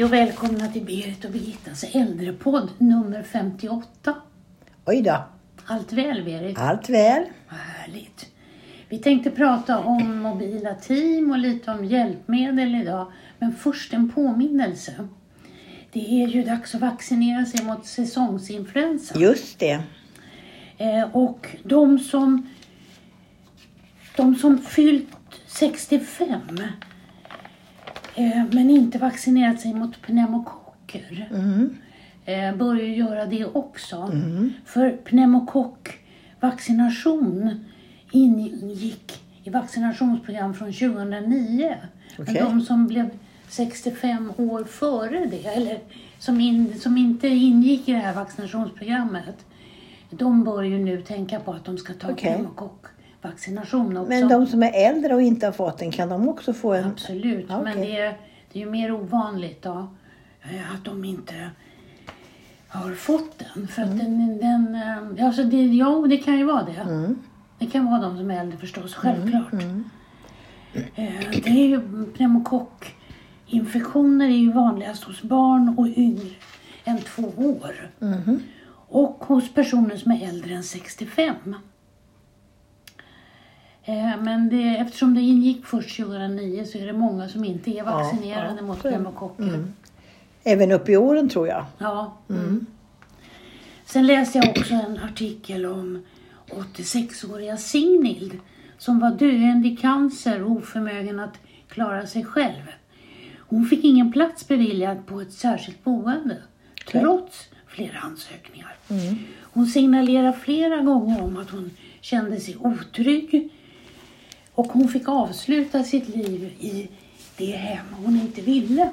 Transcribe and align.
Hej 0.00 0.04
och 0.04 0.12
välkomna 0.12 0.68
till 0.68 0.84
Berit 0.84 1.24
och 1.24 1.30
Birgittas 1.30 1.84
äldrepodd 1.84 2.68
nummer 2.78 3.22
58. 3.22 4.14
Oj 4.84 5.02
då. 5.02 5.24
Allt 5.64 5.92
väl 5.92 6.24
Berit? 6.24 6.58
Allt 6.58 6.88
väl. 6.88 7.24
Vad 7.48 7.60
härligt. 7.60 8.26
Vi 8.88 8.98
tänkte 8.98 9.30
prata 9.30 9.78
om 9.78 10.18
mobila 10.18 10.74
team 10.74 11.30
och 11.30 11.38
lite 11.38 11.70
om 11.70 11.84
hjälpmedel 11.84 12.74
idag. 12.74 13.12
Men 13.38 13.52
först 13.52 13.92
en 13.92 14.10
påminnelse. 14.10 15.08
Det 15.92 16.22
är 16.22 16.28
ju 16.28 16.42
dags 16.42 16.74
att 16.74 16.80
vaccinera 16.80 17.44
sig 17.44 17.64
mot 17.64 17.86
säsongsinfluensa. 17.86 19.18
Just 19.18 19.58
det. 19.58 19.82
Eh, 20.78 21.16
och 21.16 21.46
de 21.64 21.98
som, 21.98 22.48
de 24.16 24.34
som 24.34 24.58
fyllt 24.58 25.16
65 25.46 26.30
eh, 26.58 26.89
men 28.52 28.70
inte 28.70 28.98
vaccinerat 28.98 29.60
sig 29.60 29.74
mot 29.74 30.02
pneumokocker 30.02 31.28
Mm. 31.30 31.76
eh, 32.24 32.56
börjar 32.56 32.86
göra 32.86 33.26
det 33.26 33.44
också. 33.44 34.12
För 34.64 34.90
pneumokockvaccination 34.90 37.64
ingick 38.10 39.20
i 39.44 39.50
vaccinationsprogram 39.50 40.54
från 40.54 40.72
2009. 40.72 41.74
Men 42.16 42.26
Okej. 42.28 42.42
de 42.42 42.60
som 42.60 42.86
blev 42.86 43.10
65 43.48 44.32
år 44.36 44.64
före 44.64 45.26
det, 45.30 45.46
eller 45.46 45.78
som, 46.18 46.40
in, 46.40 46.80
som 46.80 46.96
inte 46.98 47.28
ingick 47.28 47.88
i 47.88 47.92
det 47.92 47.98
här 47.98 48.14
vaccinationsprogrammet, 48.14 49.46
de 50.10 50.44
bör 50.44 50.62
ju 50.62 50.78
nu 50.78 51.02
tänka 51.02 51.40
på 51.40 51.52
att 51.52 51.64
de 51.64 51.78
ska 51.78 51.92
ta 51.92 52.10
Okej. 52.10 52.44
Pneumokockvaccination 53.20 53.96
också. 53.96 54.08
Men 54.08 54.28
de 54.28 54.46
som 54.46 54.62
är 54.62 54.72
äldre 54.88 55.14
och 55.14 55.22
inte 55.22 55.46
har 55.46 55.52
fått 55.52 55.78
den, 55.78 55.90
kan 55.90 56.08
de 56.08 56.28
också 56.28 56.52
få 56.52 56.72
en? 56.74 56.84
Absolut, 56.84 57.46
Ja, 57.48 57.62
men 57.62 57.72
okej. 57.78 57.86
det 57.86 57.98
är, 58.00 58.16
det 58.52 58.60
är 58.60 58.64
ju 58.64 58.70
mer 58.70 58.92
ovanligt 58.92 59.62
då 59.62 59.88
eh, 60.42 60.74
att 60.74 60.84
de 60.84 61.04
inte 61.04 61.50
har 62.68 62.92
fått 62.92 63.38
den. 63.54 63.68
För 63.68 63.82
Mm. 63.82 63.94
att 63.94 63.98
den, 64.04 64.38
den 64.38 64.74
eh, 65.18 65.26
alltså 65.26 65.44
det, 65.44 65.66
ja, 65.66 66.06
det 66.08 66.16
kan 66.16 66.38
ju 66.38 66.44
vara 66.44 66.62
det. 66.62 66.80
Mm. 66.90 67.18
Det 67.58 67.66
kan 67.66 67.86
vara 67.90 68.00
de 68.00 68.16
som 68.18 68.30
är 68.30 68.40
äldre 68.40 68.58
förstås, 68.58 68.94
självklart. 68.94 69.52
Eh, 69.52 69.58
Det 71.44 71.46
är 71.46 71.66
ju 71.68 71.80
pneumokockinfektioner 72.16 74.24
är 74.26 74.30
ju 74.38 74.52
vanligast 74.52 75.04
hos 75.04 75.22
barn 75.22 75.74
och 75.78 75.86
yngre 75.96 76.30
än 76.84 76.98
två 76.98 77.22
år. 77.36 77.90
Mhm. 77.98 78.42
Och 78.92 79.24
hos 79.24 79.54
personer 79.54 79.96
som 79.96 80.12
är 80.12 80.28
äldre 80.28 80.54
än 80.54 80.62
65. 80.62 81.34
Eh, 83.84 84.22
Men 84.22 84.48
det, 84.48 84.76
eftersom 84.76 85.14
det 85.14 85.20
ingick 85.20 85.66
först 85.66 85.96
2009 85.96 86.64
så 86.64 86.78
är 86.78 86.86
det 86.86 86.92
många 86.92 87.28
som 87.28 87.44
inte 87.44 87.70
är 87.70 87.84
vaccinerade 87.84 88.56
ja, 88.56 88.62
mot 88.62 88.82
pneumokocker. 88.82 89.64
Även 90.44 90.72
upp 90.72 90.88
i 90.88 90.96
åren 90.96 91.28
tror 91.28 91.48
jag. 91.48 91.64
Ja. 91.78 92.16
Mm. 92.28 92.66
Sen 93.84 94.06
läste 94.06 94.38
jag 94.38 94.48
också 94.48 94.74
en 94.74 94.98
artikel 94.98 95.66
om 95.66 96.02
86-åriga 96.50 97.56
Signild 97.56 98.38
som 98.78 98.98
var 98.98 99.10
döende 99.10 99.68
i 99.68 99.76
cancer 99.76 100.42
och 100.42 100.50
oförmögen 100.50 101.20
att 101.20 101.34
klara 101.68 102.06
sig 102.06 102.24
själv. 102.24 102.62
Hon 103.38 103.66
fick 103.66 103.84
ingen 103.84 104.12
plats 104.12 104.48
beviljad 104.48 105.06
på 105.06 105.20
ett 105.20 105.32
särskilt 105.32 105.84
boende 105.84 106.36
trots 106.90 107.48
flera 107.66 107.98
ansökningar. 107.98 108.76
Hon 109.40 109.66
signalerade 109.66 110.32
flera 110.32 110.76
gånger 110.76 111.22
om 111.22 111.36
att 111.36 111.50
hon 111.50 111.70
kände 112.00 112.40
sig 112.40 112.56
otrygg 112.60 113.50
och 114.60 114.66
hon 114.72 114.88
fick 114.88 115.08
avsluta 115.08 115.84
sitt 115.84 116.08
liv 116.08 116.44
i 116.60 116.88
det 117.36 117.56
hem 117.56 117.86
hon 118.04 118.16
inte 118.16 118.40
ville. 118.40 118.90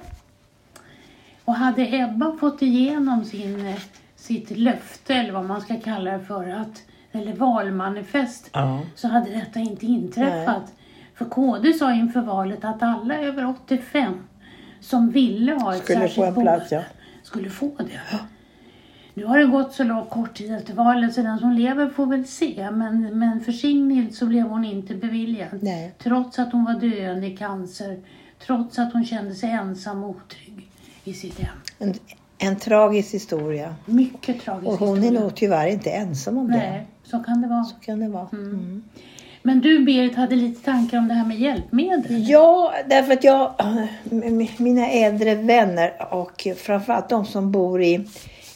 Och 1.46 1.56
hade 1.56 1.98
Ebba 1.98 2.38
fått 2.40 2.62
igenom 2.62 3.26
sin, 3.26 3.74
sitt 4.16 4.58
löfte, 4.58 5.14
eller 5.14 5.32
vad 5.32 5.46
man 5.46 5.62
ska 5.62 5.80
kalla 5.80 6.12
det 6.12 6.26
för, 6.26 6.50
att, 6.50 6.84
eller 7.12 7.34
valmanifest, 7.34 8.50
Ja. 8.54 8.82
så 8.96 9.08
hade 9.08 9.30
detta 9.30 9.60
inte 9.60 9.86
inträffat. 9.86 10.74
För 11.16 11.26
KD 11.26 11.74
sa 11.74 11.94
inför 11.94 12.22
valet 12.22 12.66
att 12.66 12.84
alla 12.84 13.16
över 13.18 13.46
85 13.50 14.14
som 14.80 15.10
ville 15.10 15.54
ha 15.54 15.76
ett 15.76 15.84
Skulle 15.84 16.00
få 16.00 16.08
särskilt 16.08 16.28
en 16.28 16.44
plats, 16.44 16.70
boende 16.70 16.86
ja. 16.90 16.98
skulle 17.24 17.50
få 17.50 17.72
det. 17.78 18.20
Nu 19.18 19.26
har 19.26 19.38
det 19.38 19.46
gått 19.46 19.74
så 19.74 19.84
lång 19.84 20.06
kort 20.06 20.38
tid 20.38 20.54
efter 20.54 20.74
valet 20.74 21.14
så 21.14 21.22
den 21.22 21.40
som 21.40 21.52
lever 21.52 21.90
får 21.90 22.06
väl 22.06 22.28
se. 22.28 22.72
Men, 22.72 23.20
men 23.20 23.42
för 23.42 23.52
Signild 23.52 24.16
så 24.16 24.26
blev 24.26 24.44
hon 24.44 24.66
inte 24.66 24.96
beviljad. 24.96 25.50
Nej. 25.62 25.94
Trots 25.98 26.40
att 26.40 26.52
hon 26.52 26.66
var 26.66 26.74
döende 26.74 27.28
i 27.28 27.38
cancer. 27.38 28.00
Trots 28.46 28.80
att 28.80 28.94
hon 28.94 29.06
kände 29.06 29.36
sig 29.36 29.50
ensam 29.50 30.04
och 30.04 30.10
otrygg 30.10 30.70
i 31.04 31.14
sitt 31.14 31.40
hem. 31.40 31.56
En, 31.80 31.94
en 32.38 32.56
tragisk 32.56 33.14
historia. 33.14 33.76
Mycket 33.86 34.42
tragiskt. 34.42 34.68
Och 34.68 34.80
hon 34.80 35.04
är 35.04 35.12
nog 35.12 35.36
tyvärr 35.36 35.68
inte 35.68 35.90
ensam 35.90 36.38
om 36.38 36.48
det. 36.48 36.58
Nej, 36.58 36.88
så 37.04 37.20
kan 37.20 37.42
det 37.42 37.48
vara. 37.48 37.64
Så 37.64 37.76
kan 37.76 38.00
det 38.00 38.10
vara. 38.10 38.28
Mm. 38.32 38.84
Men 39.44 39.60
du 39.60 39.86
Berit 39.86 40.16
hade 40.16 40.36
lite 40.36 40.66
tankar 40.66 40.98
om 40.98 41.08
det 41.08 41.14
här 41.14 41.26
med 41.26 41.40
hjälpmedel. 41.40 42.30
Ja, 42.30 42.74
därför 42.90 43.14
att 43.14 43.24
jag, 43.24 43.54
mina 44.58 44.90
äldre 44.90 45.36
vänner 45.36 46.14
och 46.14 46.48
framförallt 46.58 47.10
de 47.10 47.26
som 47.26 47.52
bor 47.52 47.82
i, 47.82 48.06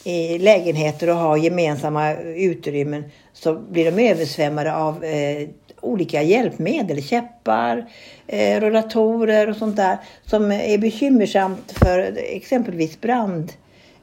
i 0.03 0.37
lägenheter 0.37 1.09
och 1.09 1.15
har 1.15 1.37
gemensamma 1.37 2.13
utrymmen 2.35 3.03
så 3.33 3.53
blir 3.55 3.91
de 3.91 4.09
översvämmade 4.09 4.75
av 4.75 5.03
eh, 5.03 5.47
olika 5.81 6.21
hjälpmedel, 6.23 7.03
käppar, 7.03 7.85
eh, 8.27 8.59
rullatorer 8.61 9.49
och 9.49 9.55
sånt 9.55 9.75
där 9.75 9.97
som 10.25 10.51
är 10.51 10.77
bekymmersamt 10.77 11.71
för 11.83 12.17
exempelvis 12.17 13.01
brand 13.01 13.51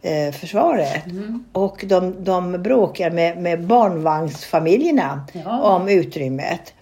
eh, 0.03 0.33
försvaret. 0.35 1.03
Och 1.53 1.85
de, 1.87 2.25
de 2.25 2.53
bråkar 2.63 3.11
med, 3.11 3.39
med 3.39 3.67
barnvagnsfamiljerna 3.67 5.27
Ja. 5.45 5.61
om 5.77 5.89
utrymmet. 5.89 6.75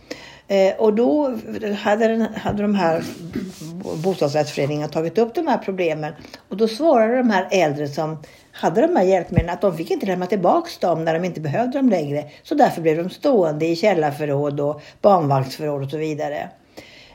Eh, 0.49 0.75
och 0.77 0.95
då 0.95 1.39
hade, 1.79 2.09
den, 2.09 2.35
hade 2.35 2.63
de 2.63 2.75
här 2.75 3.05
bostadsrättsföreningarna 4.03 4.89
tagit 4.89 5.19
upp 5.19 5.35
de 5.35 5.47
här 5.47 5.59
problemen. 5.59 6.13
Och 6.49 6.57
då 6.57 6.69
svarade 6.69 7.17
de 7.17 7.31
här 7.31 7.49
äldre 7.51 7.89
som 7.89 8.19
hade 8.53 8.81
de 8.81 8.97
här 8.97 9.05
hjälpmedlen 9.05 9.55
att 9.55 9.61
de 9.61 9.77
fick 9.77 9.91
inte 9.91 10.07
lämna 10.07 10.27
tillbaks 10.27 10.79
dem 10.79 11.05
när 11.05 11.15
de 11.15 11.25
inte 11.25 11.41
behövde 11.41 11.79
dem 11.79 11.89
längre. 11.89 12.25
Så 12.43 12.55
därför 12.55 12.83
blev 12.83 12.97
de 12.97 13.11
stående 13.11 13.67
i 13.67 13.77
källarförråd 13.77 14.61
och 14.61 14.83
barnvagnsförråd 15.01 15.83
och 15.83 15.91
så 15.91 15.97
vidare. 15.97 16.49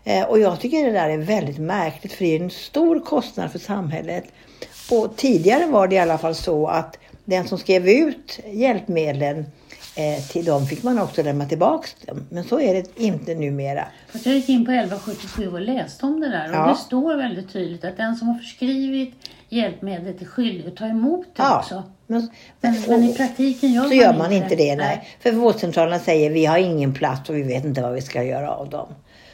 Eh, 0.04 0.24
och 0.24 0.40
jag 0.40 0.60
tycker 0.60 0.86
det 0.86 0.92
där 0.92 1.10
är 1.10 1.18
väldigt 1.18 1.60
märkligt 1.60 2.14
för 2.14 2.26
det 2.26 2.36
är 2.38 2.44
en 2.44 2.50
stor 2.50 3.00
kostnad 3.00 3.52
för 3.52 3.60
samhället. 3.60 4.24
Och 4.92 5.16
tidigare 5.16 5.66
var 5.66 5.88
det 5.88 5.96
i 5.96 6.00
alla 6.00 6.18
fall 6.18 6.36
så 6.36 6.68
att 6.68 6.98
den 7.26 7.48
som 7.48 7.58
skrev 7.58 7.90
ut 7.90 8.40
hjälpmedlen 8.46 9.46
eh, 9.96 10.24
till 10.24 10.46
dem 10.46 10.66
fick 10.68 10.84
man 10.84 11.00
också 11.00 11.24
lämna 11.24 11.46
tillbaks 11.46 11.96
dem. 12.06 12.26
Men 12.30 12.44
så 12.44 12.60
är 12.60 12.74
det 12.74 13.00
inte 13.02 13.36
numera. 13.36 13.86
Fast 14.12 14.26
jag 14.26 14.36
gick 14.36 14.50
in 14.50 14.66
på 14.66 14.72
1177 14.72 15.52
och 15.54 15.62
läste 15.62 16.06
om 16.06 16.20
det 16.20 16.30
där. 16.30 16.50
Och 16.50 16.56
Ja. 16.56 16.68
det 16.68 16.76
står 16.76 17.16
väldigt 17.16 17.54
tydligt 17.54 17.86
att 17.86 17.98
den 17.98 18.16
som 18.16 18.28
har 18.28 18.36
förskrivit 18.36 19.14
hjälpmedlet 19.50 20.22
är 20.22 20.26
skyldig 20.26 20.68
att 20.68 20.76
ta 20.76 20.86
emot 20.86 21.26
det 21.36 21.44
Ja, 21.44 21.60
också. 21.60 21.84
men, 22.08 22.30
Men, 22.62 22.76
men 22.88 23.04
i 23.04 23.14
praktiken 23.16 23.74
gör 23.74 23.82
så 23.84 23.88
man 23.90 23.98
gör 23.98 24.18
man 24.18 24.32
inte 24.32 24.56
det. 24.56 24.76
Nej. 24.76 24.86
Nej. 24.86 25.08
För 25.20 25.32
vårdcentralerna 25.32 26.00
säger 26.00 26.30
vi 26.30 26.46
har 26.46 26.58
ingen 26.58 26.94
plats 26.94 27.30
och 27.30 27.36
vi 27.38 27.44
vet 27.44 27.66
inte 27.66 27.82
vad 27.82 27.94
vi 27.94 28.02
ska 28.02 28.24
göra 28.24 28.52
av 28.52 28.70
dem. 28.70 28.88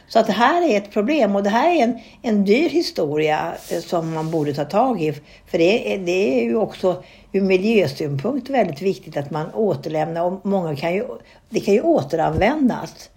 Så 0.10 0.20
att 0.20 0.28
det 0.28 0.34
här 0.34 0.62
är 0.72 0.78
ett 0.78 0.92
problem 0.92 1.36
och 1.36 1.44
det 1.44 1.50
här 1.50 1.70
är 1.76 1.84
en, 1.84 2.00
en 2.22 2.46
dyr 2.46 2.70
historia 2.70 3.54
eh, 3.72 3.80
som 3.80 4.14
man 4.14 4.32
borde 4.32 4.54
ta 4.54 4.66
tag 4.66 5.02
i. 5.02 5.14
För 5.48 5.58
det 5.58 5.98
det 6.06 6.40
är 6.40 6.44
ju 6.44 6.56
också 6.56 7.04
ur 7.38 7.42
miljösynpunkt 7.42 8.50
väldigt 8.50 8.82
viktigt 8.82 9.18
att 9.18 9.32
man 9.32 9.54
återlämnar 9.54 10.24
och 10.24 10.46
många 10.46 10.76
kan 10.76 10.94
ju, 10.94 11.06
det 11.50 11.60
kan 11.60 11.74
ju 11.74 11.82
återanvändas. 11.82 13.10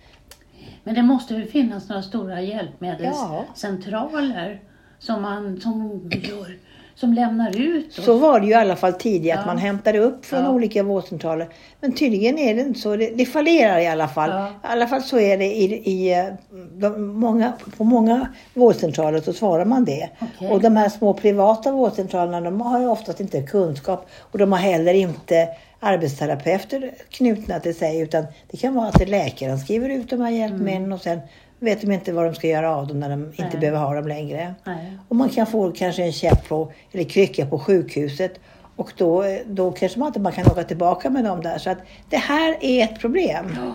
Men 0.84 0.94
det 0.94 1.02
måste 1.02 1.34
väl 1.34 1.46
finnas 1.46 1.88
några 1.88 2.02
stora 2.02 2.40
hjälpmedelscentraler 2.40 4.60
som, 4.98 5.22
man, 5.22 5.60
som, 5.60 6.00
gör, 6.12 6.58
som 7.00 7.12
lämnar 7.12 7.56
ut. 7.60 7.98
och- 7.98 8.04
Så 8.04 8.18
var 8.18 8.40
det 8.40 8.46
ju 8.46 8.52
i 8.52 8.54
alla 8.54 8.76
fall 8.76 8.92
tidigare, 8.92 9.38
att 9.38 9.46
Ja. 9.46 9.52
man 9.52 9.58
hämtade 9.58 9.98
upp 9.98 10.24
från 10.26 10.44
Ja. 10.44 10.50
olika 10.50 10.82
vårdcentraler. 10.82 11.48
Men 11.80 11.92
tydligen 11.94 12.38
är 12.38 12.54
det 12.54 12.60
inte 12.60 12.80
så. 12.80 12.96
Det, 12.96 13.10
det 13.14 13.24
fallerar 13.26 13.78
i 13.78 13.86
alla 13.86 14.08
fall. 14.08 14.30
Ja. 14.30 14.46
I 14.48 14.50
alla 14.62 14.86
fall 14.86 15.02
så 15.02 15.18
är 15.18 15.38
det 15.38 15.44
i, 15.44 15.64
i 15.90 16.28
de, 16.76 17.06
många, 17.06 17.52
på 17.76 17.84
många 17.84 18.28
vårdcentraler 18.54 19.20
så 19.20 19.32
svarar 19.32 19.64
man 19.64 19.84
det. 19.84 20.10
Okej. 20.20 20.48
Och 20.50 20.60
de 20.60 20.76
här 20.76 20.88
små 20.88 21.14
privata 21.14 21.72
vårdcentralerna 21.72 22.40
de 22.40 22.60
har 22.60 22.80
ju 22.80 22.86
oftast 22.86 23.20
inte 23.20 23.42
kunskap 23.42 24.06
och 24.20 24.38
de 24.38 24.52
har 24.52 24.58
heller 24.58 24.94
inte 24.94 25.48
arbetsterapeuter 25.80 26.90
knutna 27.10 27.60
till 27.60 27.74
sig 27.74 28.00
utan 28.00 28.24
det 28.50 28.56
kan 28.56 28.74
vara 28.74 28.88
att 28.88 29.08
läkaren 29.08 29.58
skriver 29.58 29.88
ut 29.88 30.10
de 30.10 30.20
här 30.20 30.30
hjälpmedlen 30.30 30.92
och 30.92 31.00
sen 31.00 31.20
vet 31.60 31.80
de 31.80 31.92
inte 31.92 32.12
vad 32.12 32.24
de 32.24 32.34
ska 32.34 32.46
göra 32.48 32.76
av 32.76 32.86
dem 32.86 33.00
när 33.00 33.08
de 33.10 33.24
inte 33.24 33.42
Nej. 33.42 33.58
behöver 33.60 33.78
ha 33.78 33.94
dem 33.94 34.08
längre. 34.08 34.54
Nej. 34.64 34.98
Och 35.08 35.16
man 35.16 35.28
kan 35.28 35.46
få 35.46 35.72
kanske 35.72 36.02
en 36.04 36.12
käpp 36.12 36.48
på, 36.48 36.72
eller 36.92 37.04
krycka 37.04 37.46
på 37.46 37.58
sjukhuset. 37.58 38.40
Och 38.76 38.92
då, 38.96 39.24
då 39.46 39.72
kanske 39.72 39.98
man 39.98 40.06
inte 40.06 40.20
man 40.20 40.32
kan 40.32 40.46
åka 40.46 40.62
tillbaka 40.64 41.10
med 41.10 41.24
dem 41.24 41.42
där. 41.42 41.58
Så 41.58 41.70
att 41.70 41.78
det 42.08 42.16
här 42.16 42.56
är 42.60 42.84
ett 42.84 42.98
problem. 43.00 43.46
Ja, 43.56 43.72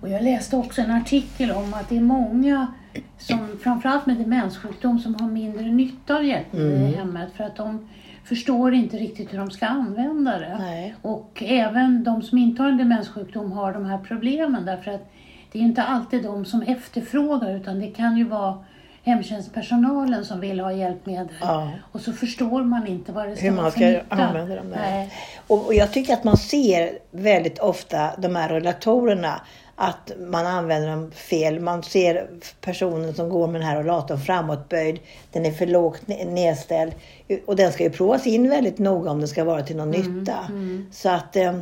och 0.00 0.08
jag 0.08 0.22
läste 0.22 0.56
också 0.56 0.80
en 0.82 0.90
artikel 0.90 1.50
om 1.50 1.74
att 1.74 1.88
det 1.88 1.96
är 1.96 2.00
många 2.00 2.66
som 3.18 3.58
framförallt 3.62 4.06
med 4.06 4.16
demenssjukdom 4.16 4.98
som 4.98 5.14
har 5.20 5.28
mindre 5.28 5.66
nytta 5.66 6.16
av 6.16 6.24
hjälpmedel 6.24 6.72
Mm. 6.72 6.86
i 6.86 6.96
hemmet 6.96 7.28
för 7.36 7.44
att 7.44 7.56
de 7.56 7.88
förstår 8.24 8.74
inte 8.74 8.96
riktigt 8.96 9.32
hur 9.32 9.38
de 9.38 9.50
ska 9.50 9.66
använda 9.66 10.38
det. 10.38 10.56
Nej. 10.60 10.94
Och 11.02 11.42
även 11.46 12.04
de 12.04 12.22
som 12.22 12.38
inte 12.38 12.62
har 12.62 12.68
en 12.68 12.76
demenssjukdom 12.78 13.52
har 13.52 13.72
de 13.72 13.84
här 13.84 13.98
problemen 13.98 14.64
därför 14.64 14.90
att 14.90 15.10
det 15.52 15.58
är 15.58 15.62
inte 15.62 15.82
alltid 15.82 16.22
de 16.22 16.44
som 16.44 16.62
efterfrågar 16.62 17.56
utan 17.56 17.80
det 17.80 17.86
kan 17.86 18.16
ju 18.16 18.24
vara 18.24 18.64
hemtjänstpersonalen 19.02 20.24
som 20.24 20.40
vill 20.40 20.60
ha 20.60 20.72
hjälpmedel. 20.72 21.28
Ja. 21.40 21.70
Och 21.92 22.00
så 22.00 22.12
förstår 22.12 22.62
man 22.64 22.86
inte 22.86 23.12
vad 23.12 23.28
det 23.28 23.36
ska 23.36 23.44
Hur 23.44 23.52
man 23.52 23.70
ska 23.70 23.80
nytta. 23.80 24.02
använda 24.08 24.56
dem 24.56 24.70
där. 24.70 25.08
Och, 25.46 25.66
och 25.66 25.74
jag 25.74 25.92
tycker 25.92 26.12
att 26.12 26.24
man 26.24 26.36
ser 26.36 26.98
väldigt 27.10 27.58
ofta 27.58 28.10
de 28.18 28.36
här 28.36 28.48
rullatorerna 28.48 29.40
att 29.80 30.12
man 30.18 30.46
använder 30.46 30.88
dem 30.88 31.10
fel. 31.10 31.60
Man 31.60 31.82
ser 31.82 32.26
personen 32.60 33.14
som 33.14 33.28
går 33.28 33.46
med 33.46 33.60
den 33.60 33.68
här 33.68 33.76
rullatorn 33.82 34.18
framåtböjd. 34.20 34.98
Den 35.32 35.46
är 35.46 35.50
för 35.52 35.66
lågt 35.66 36.02
ne- 36.06 36.30
nedställd. 36.30 36.92
Och 37.46 37.56
den 37.56 37.72
ska 37.72 37.82
ju 37.84 37.90
provas 37.90 38.26
in 38.26 38.50
väldigt 38.50 38.78
noga 38.78 39.10
om 39.10 39.18
den 39.18 39.28
ska 39.28 39.44
vara 39.44 39.62
till 39.62 39.76
någon 39.76 39.94
Mm, 39.94 40.18
nytta. 40.18 40.38
Så 40.92 41.08
att 41.08 41.36
eh, 41.36 41.60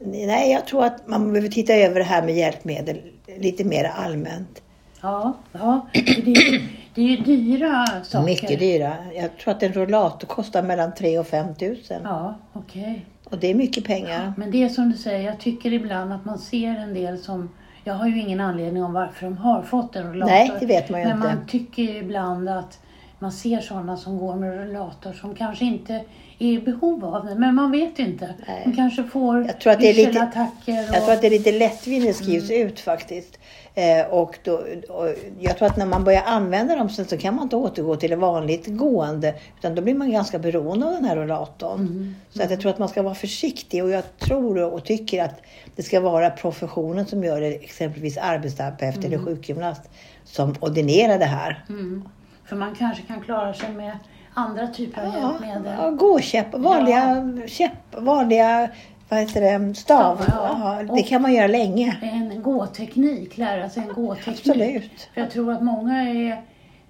nej, 0.00 0.52
jag 0.52 0.66
tror 0.66 0.84
att 0.84 1.06
man 1.08 1.32
behöver 1.32 1.48
titta 1.48 1.74
över 1.74 1.94
det 1.98 2.04
här 2.06 2.22
med 2.22 2.34
hjälpmedel 2.36 3.00
lite 3.38 3.64
mer 3.64 3.84
allmänt. 3.84 4.62
Ja, 5.00 5.32
ja. 5.52 5.86
Det, 5.92 6.30
är, 6.30 6.62
det 6.94 7.00
är 7.02 7.06
ju 7.06 7.16
dyra 7.16 7.86
saker. 8.04 8.24
Mycket 8.24 8.58
dyra. 8.58 8.96
Jag 9.14 9.38
tror 9.38 9.54
att 9.54 9.62
en 9.62 9.72
rullator 9.72 10.26
kostar 10.26 10.62
mellan 10.62 10.94
3 10.94 11.18
och 11.18 11.26
5 11.26 11.54
tusen. 11.54 12.00
Ja, 12.04 12.34
okej. 12.52 13.06
Och 13.24 13.38
det 13.38 13.50
är 13.50 13.54
mycket 13.54 13.84
pengar. 13.84 14.32
Men 14.36 14.50
det 14.50 14.62
är 14.62 14.68
som 14.68 14.90
du 14.90 14.96
säger, 14.96 15.26
jag 15.26 15.40
tycker 15.40 15.72
ibland 15.72 16.12
att 16.12 16.24
man 16.24 16.38
ser 16.38 16.68
en 16.68 16.94
del 16.94 17.18
som... 17.18 17.50
Jag 17.84 17.94
har 17.94 18.06
ju 18.06 18.20
ingen 18.20 18.40
anledning 18.40 18.84
om 18.84 18.92
varför 18.92 19.26
de 19.26 19.36
har 19.36 19.62
fått 19.62 19.96
en 19.96 20.12
rullator. 20.12 20.32
Nej, 20.32 20.52
det 20.60 20.66
vet 20.66 20.90
man 20.90 21.00
ju 21.00 21.06
Men 21.06 21.16
inte. 21.16 21.28
man 21.28 21.46
tycker 21.46 21.82
ju 21.82 21.96
ibland 21.96 22.48
att 22.48 22.78
man 23.18 23.32
ser 23.32 23.60
sådana 23.60 23.96
som 23.96 24.18
går 24.18 24.36
med 24.36 24.58
rullator 24.58 25.12
som 25.12 25.34
kanske 25.34 25.64
inte 25.64 26.04
är 26.38 26.52
i 26.52 26.58
behov 26.58 27.04
av 27.04 27.26
det. 27.26 27.34
Men 27.34 27.54
man 27.54 27.70
vet 27.70 27.98
inte. 27.98 28.34
Nej. 28.46 28.62
De 28.64 28.76
kanske 28.76 29.04
får 29.04 29.46
Jag 29.46 29.60
tror 29.60 29.72
att 29.72 29.80
det 29.80 29.90
är 29.90 29.94
lite- 29.94 30.20
och... 30.20 30.68
Jag 30.94 31.04
tror 31.04 31.12
att 31.12 31.20
det 31.20 31.26
är 31.26 31.30
lite 31.30 31.52
lättvindigt 31.52 32.16
skrivs 32.16 32.50
ut 32.50 32.80
faktiskt. 32.80 33.38
Eh, 33.74 34.06
och, 34.06 34.38
då, 34.44 34.52
och 34.88 35.14
jag 35.40 35.58
tror 35.58 35.68
att 35.68 35.76
när 35.76 35.86
man 35.86 36.04
börjar 36.04 36.22
använda 36.26 36.76
dem 36.76 36.88
sen 36.88 37.04
så 37.04 37.16
kan 37.18 37.34
man 37.34 37.42
inte 37.42 37.56
återgå 37.56 37.96
till 37.96 38.10
det 38.10 38.16
vanligt 38.16 38.66
gående. 38.66 39.34
Utan 39.58 39.74
då 39.74 39.82
blir 39.82 39.94
man 39.94 40.10
ganska 40.10 40.38
beroende 40.38 40.86
av 40.86 40.92
den 40.92 41.04
här 41.04 41.16
rullatorn. 41.16 42.14
Så 42.30 42.42
att 42.42 42.50
jag 42.50 42.60
tror 42.60 42.70
att 42.70 42.78
man 42.78 42.88
ska 42.88 43.02
vara 43.02 43.14
försiktig 43.14 43.84
och 43.84 43.90
jag 43.90 44.18
tror 44.18 44.72
och 44.72 44.84
tycker 44.84 45.24
att 45.24 45.42
det 45.76 45.82
ska 45.82 46.00
vara 46.00 46.30
professionen 46.30 47.06
som 47.06 47.24
gör 47.24 47.40
det, 47.40 47.46
exempelvis 47.48 48.18
arbetsterapeut 48.18 49.04
eller 49.04 49.18
sjukgymnast, 49.18 49.82
som 50.24 50.54
ordinerar 50.60 51.18
det 51.18 51.24
här. 51.24 51.64
Mm. 51.68 52.08
För 52.44 52.56
man 52.56 52.74
kanske 52.74 53.02
kan 53.02 53.20
klara 53.20 53.54
sig 53.54 53.72
med 53.72 53.98
andra 54.36 54.66
typer 54.66 55.00
av 55.06 55.12
Ja, 55.14 55.28
hjälpmedel. 55.30 55.74
ja, 55.78 55.90
gåkäpp, 55.90 56.54
vanliga 56.54 57.32
käpp, 57.46 57.72
vanliga 57.98 58.68
vad 59.08 59.20
heter 59.20 59.40
det, 59.58 59.74
stav. 59.74 60.24
Ja. 60.28 60.82
Ja, 60.88 60.94
det 60.94 61.02
kan 61.02 61.22
man 61.22 61.34
göra 61.34 61.46
länge. 61.46 61.96
En 62.02 62.42
gåteknik, 62.42 63.36
lära 63.38 63.68
sig 63.70 63.82
en 63.82 63.94
gåteknik. 64.04 64.38
Absolut. 64.38 65.08
För 65.14 65.20
jag 65.20 65.30
tror 65.30 65.52
att 65.52 65.62
många 65.62 66.02
är, 66.02 66.42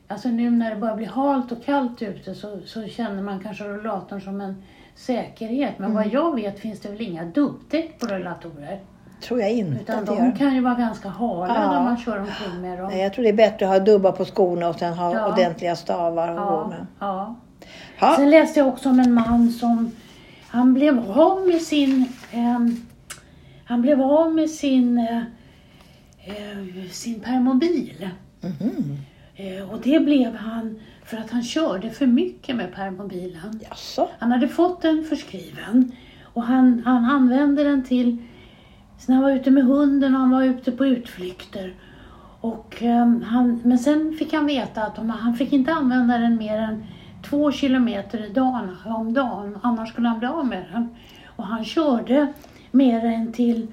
alltså 0.09 0.29
nu 0.29 0.51
när 0.51 0.71
det 0.71 0.77
börjar 0.77 0.97
bli 0.97 1.07
halt 1.07 1.53
och 1.53 1.65
kallt 1.65 2.03
ute 2.03 2.35
så, 2.35 2.59
så 2.67 2.87
känner 2.87 3.23
man 3.23 3.41
kanske 3.41 3.65
rullatorn 3.65 4.21
som 4.21 4.41
en 4.41 4.63
säkerhet. 4.95 5.73
Men 5.79 5.91
Mm. 5.91 5.95
vad 6.05 6.13
jag 6.13 6.35
vet 6.35 6.59
finns 6.61 6.81
det 6.81 6.89
väl 6.89 7.01
inga 7.01 7.25
dubbdäck 7.25 7.99
på 7.99 8.07
rullatorer. 8.07 8.81
Tror 9.21 9.41
jag 9.41 9.53
inte 9.53 9.81
Utan 9.83 9.99
att 9.99 10.07
de 10.07 10.17
gör. 10.17 10.37
kan 10.37 10.55
ju 10.55 10.61
vara 10.61 10.75
ganska 10.75 11.09
hala 11.09 11.55
Ja. 11.55 11.73
när 11.73 11.83
man 11.83 11.97
kör 11.97 12.19
omkring 12.19 12.61
med 12.61 12.79
dem. 12.79 12.89
Nej, 12.91 13.01
jag 13.03 13.13
tror 13.13 13.23
det 13.23 13.29
är 13.29 13.33
bättre 13.37 13.67
att 13.67 13.73
ha 13.73 13.79
dubbar 13.79 14.13
på 14.13 14.25
skorna 14.25 14.69
och 14.69 14.79
sen 14.79 14.93
ha 14.95 15.15
Ja. 15.15 15.33
ordentliga 15.33 15.77
stavar 15.77 16.29
gå 16.29 16.35
Ja, 16.41 16.67
med. 16.69 16.87
ja. 17.01 17.37
Ja. 18.01 18.15
Sen 18.17 18.31
läste 18.31 18.59
jag 18.61 18.69
också 18.69 18.89
om 18.89 19.01
en 19.01 19.13
man 19.15 19.51
som, 19.51 19.93
han 20.49 20.75
blev 20.75 21.11
av 21.11 21.47
med 21.47 21.61
sin, 21.63 22.09
ehm, 22.33 22.77
han 23.65 23.83
blev 23.83 24.03
av 24.03 24.35
med 24.35 24.51
sin, 24.51 24.99
eh, 24.99 25.19
eh, 26.27 26.91
sin 26.91 27.21
permobil. 27.21 28.09
Mhm. 28.41 28.97
Eh, 29.37 29.71
och 29.73 29.81
det 29.83 30.01
blev 30.01 30.35
han 30.37 30.81
för 31.05 31.17
att 31.17 31.31
han 31.31 31.43
körde 31.43 31.91
för 31.91 32.07
mycket 32.07 32.57
med 32.57 32.75
permobilen. 32.75 33.61
Jaså? 33.71 34.09
Han 34.19 34.33
hade 34.33 34.49
fått 34.49 34.83
den 34.83 35.05
förskriven 35.09 35.93
och 36.23 36.43
han, 36.43 36.83
han 36.85 37.05
använde 37.05 37.65
den 37.65 37.85
till 37.85 38.17
så 38.99 39.13
när 39.13 39.15
han 39.15 39.25
var 39.25 39.31
ute 39.31 39.51
med 39.51 39.65
hunden 39.65 40.15
och 40.15 40.21
han 40.21 40.31
var 40.31 40.43
ute 40.43 40.73
på 40.73 40.87
utflykter. 40.87 41.75
Och, 42.41 42.83
um, 42.83 43.23
han, 43.23 43.61
men 43.65 43.79
sen 43.79 44.17
fick 44.19 44.33
han 44.33 44.47
veta 44.47 44.83
att 44.83 44.99
om, 44.99 45.11
han 45.11 45.35
fick 45.35 45.53
inte 45.53 45.73
använda 45.73 46.19
den 46.19 46.37
mer 46.37 46.59
än 46.59 46.85
två 47.23 47.53
kilometer 47.53 48.27
i 48.27 48.33
dagen, 48.33 48.77
om 48.85 49.15
dagen, 49.15 49.59
annars 49.63 49.89
skulle 49.89 50.09
han 50.09 50.19
bli 50.19 50.29
av 50.29 50.47
med 50.47 50.65
den. 50.73 50.89
Och 51.37 51.47
han 51.47 51.65
körde 51.65 52.27
med 52.71 53.03
den 53.03 53.33
till 53.33 53.67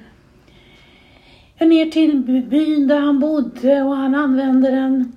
ner 1.60 1.86
till 1.86 2.22
byn 2.50 2.88
där 2.88 3.00
han 3.00 3.20
bodde 3.20 3.82
och 3.82 3.96
han 3.96 4.16
använde 4.16 4.72
den 4.72 5.14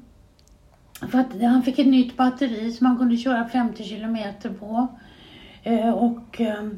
för 1.10 1.18
att 1.18 1.42
han 1.42 1.62
fick 1.62 1.78
ett 1.78 1.86
nytt 1.86 2.16
batteri 2.16 2.72
som 2.72 2.86
han 2.86 2.98
kunde 2.98 3.16
köra 3.16 3.48
50 3.48 3.84
kilometer 3.84 4.50
på. 4.50 4.86
Eh, 5.62 5.90
och, 5.90 6.40
eh, 6.40 6.68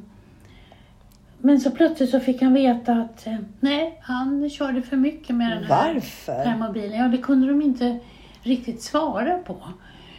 men 1.40 1.60
så 1.60 1.70
plötsligt 1.70 2.10
så 2.10 2.20
fick 2.20 2.42
han 2.42 2.54
veta 2.54 2.92
att 2.92 3.26
eh, 3.26 3.36
nej, 3.60 3.98
han 4.02 4.50
körde 4.50 4.82
för 4.82 4.96
mycket 4.96 5.36
med 5.36 5.50
den 5.50 5.64
här 5.64 5.94
Varför? 5.94 6.44
permobilen. 6.44 6.98
Ja, 6.98 7.08
det 7.08 7.18
kunde 7.18 7.48
de 7.48 7.62
inte 7.62 7.98
riktigt 8.42 8.82
svara 8.82 9.38
på. 9.38 9.56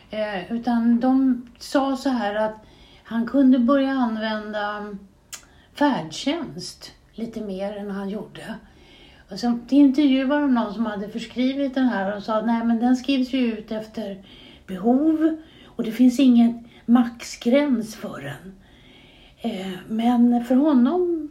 Eh, 0.09 0.51
utan 0.53 0.99
de 0.99 1.45
sa 1.59 1.95
så 1.97 2.09
här 2.09 2.35
att 2.35 2.65
han 3.03 3.27
kunde 3.27 3.59
börja 3.59 3.91
använda 3.91 4.95
färdtjänst 5.73 6.91
lite 7.13 7.41
mer 7.41 7.77
än 7.77 7.91
han 7.91 8.09
gjorde. 8.09 8.55
Och 9.31 9.39
så 9.39 9.59
intervjuade 9.69 10.41
de 10.41 10.53
någon 10.53 10.73
som 10.73 10.85
hade 10.85 11.09
förskrivit 11.09 11.75
den 11.75 11.87
här 11.87 12.17
och 12.17 12.23
sa 12.23 12.41
nej 12.41 12.63
men 12.65 12.79
den 12.79 12.95
skrivs 12.95 13.33
ju 13.33 13.53
ut 13.53 13.71
efter 13.71 14.23
behov 14.67 15.37
och 15.65 15.83
det 15.83 15.91
finns 15.91 16.19
ingen 16.19 16.69
maxgräns 16.85 17.95
för 17.95 18.21
den. 18.21 18.55
Eh, 19.41 19.67
men 19.87 20.45
för 20.45 20.55
honom 20.55 21.29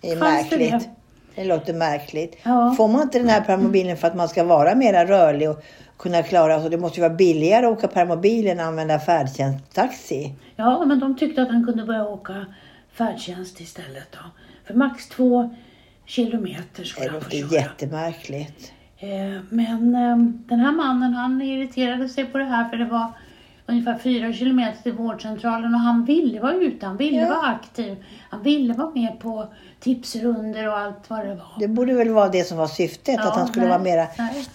Det 0.00 0.10
är 0.12 0.16
fanns 0.16 0.50
det 0.50 0.58
märkligt. 0.58 0.88
det. 1.34 1.42
Det 1.42 1.48
låter 1.48 1.74
märkligt. 1.74 2.36
Ja. 2.42 2.74
Får 2.76 2.88
man 2.88 3.02
inte 3.02 3.18
den 3.18 3.28
här 3.28 3.40
permobilen 3.40 3.96
för 3.96 4.08
att 4.08 4.14
man 4.16 4.28
ska 4.28 4.44
vara 4.44 4.74
mera 4.74 5.06
rörlig 5.06 5.50
och 5.50 5.62
kunna 5.96 6.22
klara 6.22 6.60
sig? 6.60 6.70
Det 6.70 6.78
måste 6.78 7.00
ju 7.00 7.02
vara 7.08 7.14
billigare 7.14 7.66
att 7.66 7.72
åka 7.78 7.88
permobil 7.88 8.46
än 8.46 8.60
att 8.60 8.66
använda 8.66 8.98
färdtjänst 9.00 9.74
taxi. 9.74 10.34
Ja, 10.56 10.84
men 10.84 10.98
de 11.00 11.16
tyckte 11.16 11.42
att 11.42 11.48
han 11.50 11.64
kunde 11.66 11.84
börja 11.84 12.04
åka 12.08 12.46
färdtjänst 12.92 13.60
istället 13.60 14.06
då. 14.12 14.18
För 14.64 14.74
max 14.74 15.08
två 15.08 15.54
kilometer 16.06 16.84
skulle 16.84 17.06
Det 17.06 17.12
han 17.12 17.20
få 17.20 17.26
låter 17.26 17.38
köra. 17.48 17.60
jättemärkligt. 17.60 18.72
Eh, 18.98 19.40
Men 19.48 19.94
eh, 19.94 20.16
den 20.48 20.60
här 20.60 20.72
mannen 20.72 21.14
han 21.14 21.42
irriterade 21.42 22.08
sig 22.08 22.24
på 22.26 22.38
det 22.38 22.44
här 22.44 22.68
för 22.68 22.76
det 22.76 22.84
var 22.84 23.06
ungefär 23.70 23.98
fyra 23.98 24.32
kilometer 24.32 24.82
till 24.82 24.92
vårdcentralen 24.92 25.74
och 25.74 25.80
han 25.80 26.04
ville 26.04 26.40
vara 26.40 26.54
ute, 26.54 26.86
han 26.86 26.96
ville 26.96 27.16
Ja. 27.20 27.28
vara 27.28 27.46
aktiv. 27.46 28.04
Han 28.30 28.42
ville 28.42 28.74
vara 28.74 28.90
med 28.90 29.20
på 29.20 29.46
tipsrunder 29.80 30.68
och 30.68 30.78
allt 30.78 31.10
vad 31.10 31.18
det 31.26 31.34
var. 31.34 31.46
Det 31.58 31.68
borde 31.68 31.94
väl 31.94 32.08
vara 32.10 32.28
det 32.28 32.44
som 32.44 32.58
var 32.58 32.66
syftet, 32.66 33.14
Ja, 33.18 33.28
att 33.28 33.36
han 33.36 33.46
skulle 33.46 33.66
nej, 33.66 33.70
vara 33.70 33.82
mera 33.82 34.06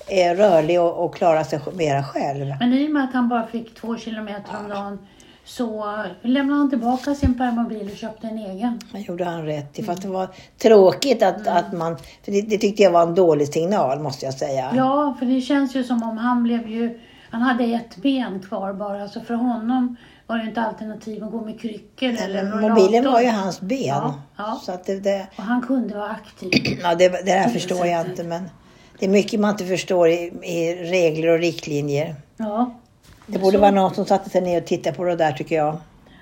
nej. 0.08 0.30
eh, 0.30 0.38
rörlig 0.38 0.82
och, 0.82 1.06
och 1.06 1.16
klara 1.16 1.44
sig 1.44 1.60
mera 1.74 2.04
själv. 2.04 2.46
Men 2.60 2.74
i 2.74 2.88
och 2.88 2.92
med 2.92 3.04
att 3.04 3.14
han 3.14 3.30
bara 3.30 3.48
fick 3.48 3.76
två 3.76 3.98
kilometer 3.98 4.52
om 4.64 4.70
dagen 4.70 5.00
så 5.48 5.86
lämnade 6.22 6.60
han 6.60 6.70
tillbaka 6.70 7.16
sin 7.16 7.34
permobil 7.38 7.90
och 7.92 7.98
köpte 7.98 8.28
en 8.28 8.38
egen. 8.38 8.80
Det 8.92 9.00
gjorde 9.00 9.26
han 9.26 9.46
rätt 9.46 9.80
i. 9.80 9.84
Fast 9.84 10.02
det 10.02 10.08
var 10.08 10.28
tråkigt 10.58 11.24
att, 11.24 11.48
Mm. 11.48 11.58
att 11.58 11.74
man... 11.74 11.98
För 12.26 12.32
det, 12.32 12.42
det 12.42 12.58
tyckte 12.58 12.84
jag 12.84 12.92
var 12.92 13.02
en 13.02 13.16
dålig 13.16 13.48
signal 13.48 14.00
måste 14.00 14.26
jag 14.26 14.34
säga. 14.34 14.72
Ja, 14.76 15.16
för 15.20 15.26
det 15.26 15.42
känns 15.42 15.76
ju 15.76 15.84
som 15.84 16.04
om 16.04 16.18
han 16.18 16.44
blev 16.44 16.68
ju... 16.70 17.00
Han 17.36 17.44
hade 17.44 17.64
ett 17.64 17.96
ben 17.98 18.40
kvar 18.40 18.74
bara, 18.74 19.08
så 19.08 19.22
för 19.22 19.34
honom 19.34 19.96
var 20.28 20.38
det 20.38 20.44
inte 20.44 20.62
alternativ 20.62 21.24
att 21.24 21.32
gå 21.32 21.42
med 21.42 21.60
kryckor 21.62 22.10
eller 22.10 22.44
Men 22.44 22.52
rollator. 22.52 22.70
Mobilen 22.70 23.12
var 23.12 23.22
ju 23.22 23.30
hans 23.30 23.62
ben. 23.62 23.80
Ja, 23.88 24.14
ja. 24.38 24.60
Så 24.66 24.72
att 24.72 24.86
det, 24.86 25.00
det, 25.00 25.28
Och 25.38 25.44
han 25.44 25.62
kunde 25.62 25.96
vara 25.98 26.10
aktiv. 26.10 26.50
ja, 26.82 26.96
det, 26.96 27.10
det 27.10 27.24
där 27.24 27.48
förstår 27.50 27.86
jag 27.88 27.98
sättet. 28.06 28.10
inte. 28.20 28.24
Men 28.24 28.50
det 29.00 29.06
är 29.06 29.10
mycket 29.10 29.40
man 29.40 29.52
inte 29.52 29.66
förstår 29.66 30.10
i, 30.10 30.14
i 30.44 30.76
regler 30.92 31.28
och 31.30 31.40
riktlinjer. 31.40 32.16
Ja, 32.38 32.74
Det 33.28 33.40
borde 33.40 33.58
Så. 33.58 33.62
vara 33.62 33.72
någon 33.72 33.96
som 33.96 34.06
satte 34.06 34.30
sig 34.30 34.42
ner 34.42 34.62
och 34.62 34.68
tittade 34.68 34.96
på 34.96 35.04
det 35.04 35.16
där 35.16 35.32
tycker 35.32 35.56
jag. 35.56 35.78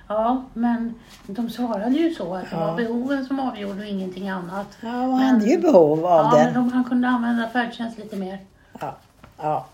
ja, 0.07 0.43
men 0.53 0.93
de 1.27 1.49
svarade 1.49 1.95
ju 1.97 2.13
så 2.13 2.35
att 2.35 2.41
det 2.41 2.47
Ja. 2.55 2.67
var 2.67 2.75
behoven 2.77 3.25
som 3.25 3.39
avgjorde 3.39 3.79
och 3.79 3.85
ingenting 3.87 4.29
annat. 4.29 4.67
Ja, 4.81 4.89
han 4.89 5.11
hade 5.19 5.45
ju 5.45 5.57
behov 5.57 6.05
av 6.05 6.25
ja, 6.25 6.37
det. 6.37 6.43
men 6.45 6.53
de, 6.53 6.71
han 6.73 6.83
kunde 6.83 7.07
använda 7.07 7.49
färdtjänst 7.49 7.97
lite 7.99 8.15
mer. 8.15 8.39
Ja, 8.79 8.95
ja. 9.41 9.65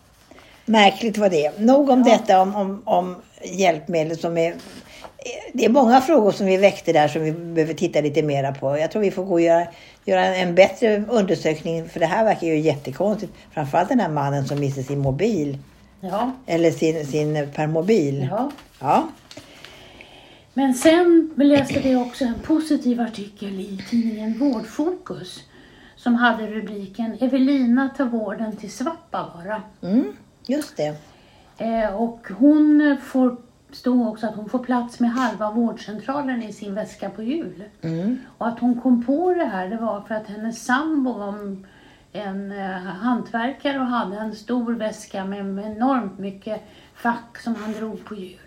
Märkligt 0.70 1.18
var 1.18 1.30
det. 1.30 1.60
Nog 1.60 1.90
om 1.90 2.04
Ja. 2.08 2.12
detta 2.18 2.42
om, 2.42 2.56
om, 2.56 2.82
om 2.86 3.16
hjälpmedel 3.44 4.18
som 4.18 4.38
är 4.38 4.54
det 5.54 5.66
är 5.66 5.70
många 5.70 6.02
frågor 6.02 6.32
som 6.32 6.46
vi 6.46 6.58
väckte 6.58 6.94
där 6.94 7.08
som 7.08 7.22
vi 7.24 7.32
behöver 7.32 7.74
titta 7.74 8.02
lite 8.02 8.24
mera 8.24 8.52
på. 8.52 8.78
Jag 8.78 8.92
tror 8.92 9.02
vi 9.02 9.12
får 9.12 9.24
gå 9.26 9.34
och 9.34 9.42
göra, 9.42 9.68
göra 10.06 10.26
en 10.36 10.56
bättre 10.56 11.04
undersökning 11.10 11.90
för 11.90 12.00
det 12.00 12.06
här 12.06 12.24
verkar 12.26 12.48
ju 12.48 12.60
jättekonstigt. 12.60 13.34
Framförallt 13.52 13.90
den 13.90 14.00
här 14.00 14.10
mannen 14.10 14.46
som 14.48 14.60
missade 14.60 14.84
sin 14.84 15.00
mobil. 15.00 15.58
Ja. 16.02 16.32
Eller 16.46 16.72
sin, 16.72 17.06
sin 17.06 17.48
permobil. 17.56 18.28
ja. 18.32 18.52
Ja. 18.80 19.08
Men 20.54 20.74
sen 20.74 21.32
läste 21.38 21.80
vi 21.80 21.96
också 21.96 22.26
en 22.26 22.40
positiv 22.44 23.02
artikel 23.02 23.60
i 23.60 23.84
tidningen 23.90 24.38
Vårdfokus 24.40 25.44
som 25.96 26.16
hade 26.16 26.48
rubriken 26.48 27.18
Evelina 27.22 27.90
tar 27.98 28.06
vården 28.06 28.56
till 28.58 28.72
Svappavaara. 28.72 29.62
Mm, 29.84 30.06
just 30.50 30.78
det. 30.78 30.96
Eh, 31.58 31.96
och 31.96 32.28
hon 32.38 32.98
får, 33.04 33.38
stod 33.72 34.08
också 34.08 34.28
att 34.28 34.36
hon 34.36 34.50
får 34.50 34.60
plats 34.60 35.00
med 35.00 35.12
halva 35.12 35.52
vårdcentralen 35.52 36.44
i 36.44 36.54
sin 36.54 36.76
väska 36.76 37.10
på 37.10 37.24
jul. 37.24 37.64
Mm. 37.82 38.18
Och 38.38 38.48
att 38.48 38.60
hon 38.60 38.82
kom 38.82 39.06
på 39.06 39.34
det 39.34 39.46
här 39.46 39.70
det 39.70 39.78
var 39.78 40.02
för 40.02 40.16
att 40.16 40.28
hennes 40.28 40.66
sambo 40.66 41.14
var 41.14 41.36
en- 42.14 42.52
eh, 42.52 42.70
hantverkare 42.82 43.80
och 43.80 43.86
hade 43.86 44.18
en 44.18 44.36
stor 44.36 44.74
väska 44.74 45.26
med, 45.26 45.46
med 45.46 45.66
enormt 45.78 46.20
mycket 46.20 46.62
fack 46.96 47.38
som 47.38 47.56
han 47.56 47.74
drog 47.74 48.06
på 48.06 48.16
jul. 48.16 48.40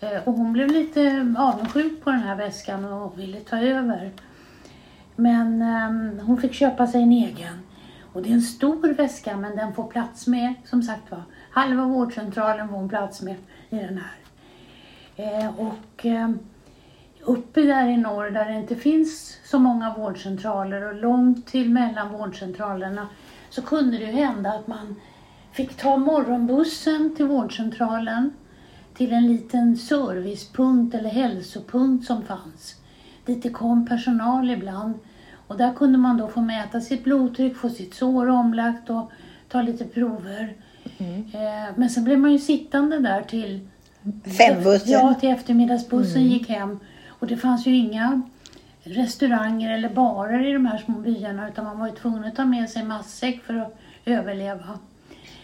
Eh, 0.00 0.18
och 0.24 0.32
hon 0.32 0.52
blev 0.52 0.68
lite 0.68 1.34
avundsjuk 1.38 2.04
på 2.04 2.10
den 2.10 2.20
här 2.20 2.36
väskan 2.36 2.84
och 2.84 3.18
ville 3.18 3.40
ta 3.40 3.58
över. 3.60 4.10
Men 5.16 5.62
ehm, 5.62 6.20
hon 6.26 6.40
fick 6.40 6.54
köpa 6.54 6.86
sig 6.86 7.02
en 7.02 7.12
egen. 7.12 7.54
Och 8.12 8.22
det 8.22 8.28
är 8.28 8.34
en 8.34 8.42
stor 8.42 8.94
väska 8.94 9.36
men 9.36 9.56
den 9.56 9.74
får 9.74 9.84
plats 9.84 10.26
med, 10.26 10.54
som 10.64 10.82
sagt 10.82 11.10
var, 11.10 11.22
halva 11.50 11.84
vårdcentralen 11.84 12.68
får 12.68 12.76
hon 12.76 12.88
plats 12.88 13.22
med 13.22 13.36
i 13.70 13.76
den 13.76 13.98
här. 13.98 14.16
Eh, 15.16 15.60
och 15.60 16.06
eh, 16.06 16.30
uppe 17.22 17.60
där 17.60 17.88
i 17.88 17.96
norr 17.96 18.30
där 18.30 18.44
det 18.44 18.56
inte 18.56 18.76
finns 18.76 19.38
så 19.44 19.58
många 19.58 19.94
vårdcentraler 19.94 20.82
och 20.82 20.94
långt 20.94 21.46
till 21.46 21.70
mellan 21.70 22.12
vårdcentralerna 22.12 23.08
så 23.50 23.62
kunde 23.62 23.98
det 23.98 24.04
ju 24.04 24.12
hända 24.12 24.50
att 24.50 24.66
man 24.66 24.96
fick 25.52 25.76
ta 25.76 25.96
morgonbussen 25.96 27.16
till 27.16 27.26
vårdcentralen 27.26 28.32
till 28.94 29.12
en 29.12 29.26
liten 29.26 29.76
servicepunkt 29.76 30.94
eller 30.94 31.10
hälsopunkt 31.10 32.06
som 32.06 32.22
fanns. 32.22 32.76
Dit 33.26 33.42
det 33.42 33.50
kom 33.50 33.86
personal 33.86 34.50
ibland 34.50 34.94
och 35.50 35.56
där 35.56 35.72
kunde 35.74 35.98
man 35.98 36.16
då 36.16 36.28
få 36.28 36.40
mäta 36.40 36.80
sitt 36.80 37.04
blodtryck, 37.04 37.56
få 37.56 37.70
sitt 37.70 37.94
sår 37.94 38.28
omlagt 38.28 38.90
och 38.90 39.10
ta 39.48 39.62
lite 39.62 39.84
prover. 39.84 40.54
Eh, 40.98 41.74
men 41.76 41.90
sen 41.90 42.04
blev 42.04 42.18
man 42.18 42.32
ju 42.32 42.38
sittande 42.38 42.98
där 42.98 43.22
till 43.22 43.68
Fembussen. 44.38 44.92
Ja, 44.92 45.14
till 45.14 45.28
eftermiddagsbussen 45.28 46.22
gick 46.22 46.48
hem. 46.48 46.80
Och 47.08 47.26
det 47.26 47.36
fanns 47.36 47.66
ju 47.66 47.76
inga 47.76 48.22
restauranger 48.82 49.74
eller 49.74 49.88
barer 49.88 50.46
i 50.46 50.52
de 50.52 50.66
här 50.66 50.78
små 50.78 50.98
byarna 50.98 51.48
utan 51.48 51.64
man 51.64 51.78
var 51.78 51.86
ju 51.86 51.94
tvungen 51.94 52.24
att 52.24 52.36
ta 52.36 52.44
med 52.44 52.70
sig 52.70 52.84
matsäck 52.84 53.44
för 53.44 53.54
att 53.54 53.78
överleva. 54.04 54.78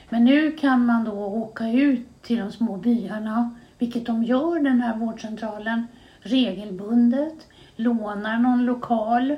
Men 0.08 0.24
nu 0.24 0.52
kan 0.52 0.86
man 0.86 1.04
då 1.04 1.12
åka 1.12 1.68
ut 1.68 2.22
till 2.22 2.38
de 2.38 2.52
små 2.52 2.76
byarna, 2.76 3.54
vilket 3.78 4.06
de 4.06 4.24
gör 4.24 4.60
den 4.60 4.80
här 4.80 4.96
vårdcentralen, 4.96 5.86
regelbundet, 6.20 7.46
lånar 7.76 8.38
någon 8.38 8.64
lokal, 8.64 9.36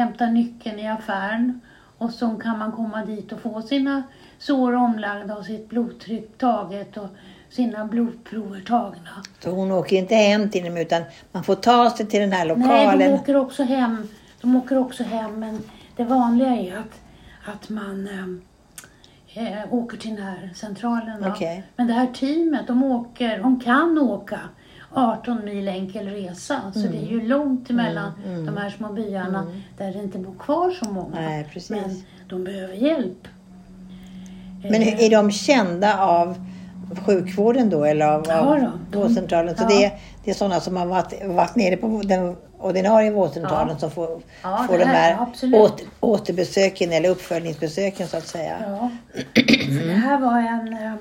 hämtar 0.00 0.26
nyckeln 0.26 0.78
i 0.78 0.88
affären 0.88 1.60
och 1.98 2.10
så 2.10 2.30
kan 2.30 2.58
man 2.58 2.72
komma 2.72 3.04
dit 3.04 3.32
och 3.32 3.40
få 3.40 3.62
sina 3.62 4.02
sår 4.38 4.72
omlagda 4.72 5.36
och 5.36 5.44
sitt 5.44 5.68
blodtryck 5.68 6.38
taget 6.38 6.96
och 6.96 7.08
sina 7.50 7.84
blodprover 7.84 8.60
tagna. 8.60 9.10
Så 9.40 9.50
hon 9.50 9.72
åker 9.72 9.96
inte 9.96 10.14
hem 10.14 10.50
till 10.50 10.64
dem 10.64 10.76
utan 10.76 11.02
man 11.32 11.44
får 11.44 11.54
ta 11.54 11.90
sig 11.90 12.06
till 12.06 12.20
den 12.20 12.32
här 12.32 12.46
Nej, 12.46 12.56
lokalen. 12.56 12.98
de 12.98 13.14
åker 13.14 13.36
också 13.36 13.62
hem. 13.62 14.08
De 14.40 14.56
åker 14.56 14.78
också 14.78 15.02
hem, 15.02 15.40
men 15.40 15.62
det 15.96 16.04
vanliga 16.04 16.56
är 16.56 16.76
att, 16.76 17.00
att 17.54 17.68
man 17.68 18.08
eh, 19.34 19.42
eh, 19.42 19.74
åker 19.74 19.96
till 19.96 20.14
den 20.16 20.24
här 20.24 20.50
centralen. 20.54 21.24
Okej. 21.26 21.62
Men 21.76 21.86
det 21.86 21.92
här 21.92 22.06
teamet, 22.06 22.66
de, 22.66 22.82
åker, 22.82 23.38
de 23.38 23.60
kan 23.60 23.98
åka 23.98 24.40
18 24.92 25.44
mil 25.44 25.68
enkel 25.68 26.08
resa. 26.08 26.60
Så 26.74 26.78
det 26.78 26.98
är 26.98 27.06
ju 27.10 27.26
långt 27.28 27.70
emellan 27.70 28.12
de 28.46 28.56
här 28.56 28.70
små 28.70 28.92
byarna 28.92 29.46
där 29.78 29.92
det 29.92 29.98
inte 29.98 30.18
bor 30.18 30.34
kvar 30.38 30.70
så 30.70 30.90
många. 30.90 31.14
Nej, 31.14 31.46
precis. 31.52 31.70
Men 31.70 32.02
de 32.28 32.44
behöver 32.44 32.74
hjälp. 32.74 33.28
Men 34.62 34.82
Eh, 34.82 35.02
är 35.04 35.10
de 35.10 35.30
kända 35.30 35.98
av 35.98 36.46
sjukvården 37.06 37.70
då 37.70 37.84
eller 37.84 38.06
av, 38.06 38.24
Ja 38.28 38.38
av 38.40 38.60
då, 38.90 39.00
vårdcentralen? 39.00 39.56
Så 39.56 39.62
ja. 39.62 39.68
det, 39.68 39.84
är, 39.84 39.92
det 40.24 40.30
är 40.30 40.34
sådana 40.34 40.60
som 40.60 40.76
har 40.76 40.86
varit, 40.86 41.24
varit 41.26 41.56
nere 41.56 41.76
på 41.76 42.02
den 42.04 42.36
ordinarie 42.58 43.10
vårdcentralen 43.10 43.68
Ja. 43.72 43.78
som 43.78 43.90
får, 43.90 44.20
Ja, 44.42 44.64
får 44.68 44.78
de 44.78 44.84
här- 44.84 45.18
åter, 45.52 45.86
återbesöken 46.00 46.92
eller 46.92 47.08
uppföljningsbesöken 47.08 48.08
så 48.08 48.16
att 48.16 48.26
säga. 48.26 48.56
Ja, 48.66 48.90
det 49.84 49.92
här 49.92 50.18
var 50.20 50.38
en, 50.38 50.72
eh, 50.72 50.94